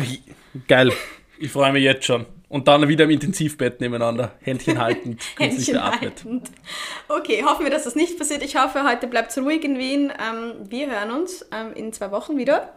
[0.68, 0.92] Geil.
[1.38, 2.26] Ich freue mich jetzt schon.
[2.48, 4.32] Und dann wieder im Intensivbett nebeneinander.
[4.42, 6.02] Händchen haltend, künstlich Händchen beatmet.
[6.02, 6.52] haltend.
[7.10, 8.44] Okay, hoffen wir, dass das nicht passiert.
[8.44, 10.12] Ich hoffe, heute bleibt es ruhig in Wien.
[10.12, 12.74] Ähm, wir hören uns ähm, in zwei Wochen wieder.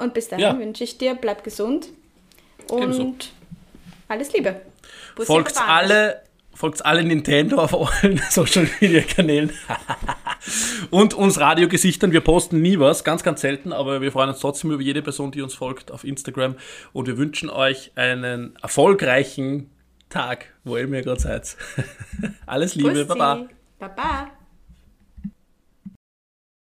[0.00, 0.58] Und bis dahin Ja.
[0.58, 1.88] wünsche ich dir, bleib gesund
[2.68, 3.14] und Ebenso.
[4.08, 4.60] alles Liebe.
[5.14, 6.22] Bussi Folgt alle,
[6.54, 9.52] folgt alle Nintendo auf allen Social Media Kanälen.
[10.90, 12.12] Und uns Radiogesichtern.
[12.12, 15.30] Wir posten nie was, ganz, ganz selten, aber wir freuen uns trotzdem über jede Person,
[15.30, 16.56] die uns folgt auf Instagram.
[16.94, 19.70] Und wir wünschen euch einen erfolgreichen
[20.08, 21.56] Tag, wo ihr mir gerade seid.
[22.46, 23.04] Alles Liebe, Bussi.
[23.04, 23.46] Baba.
[23.78, 24.30] Baba.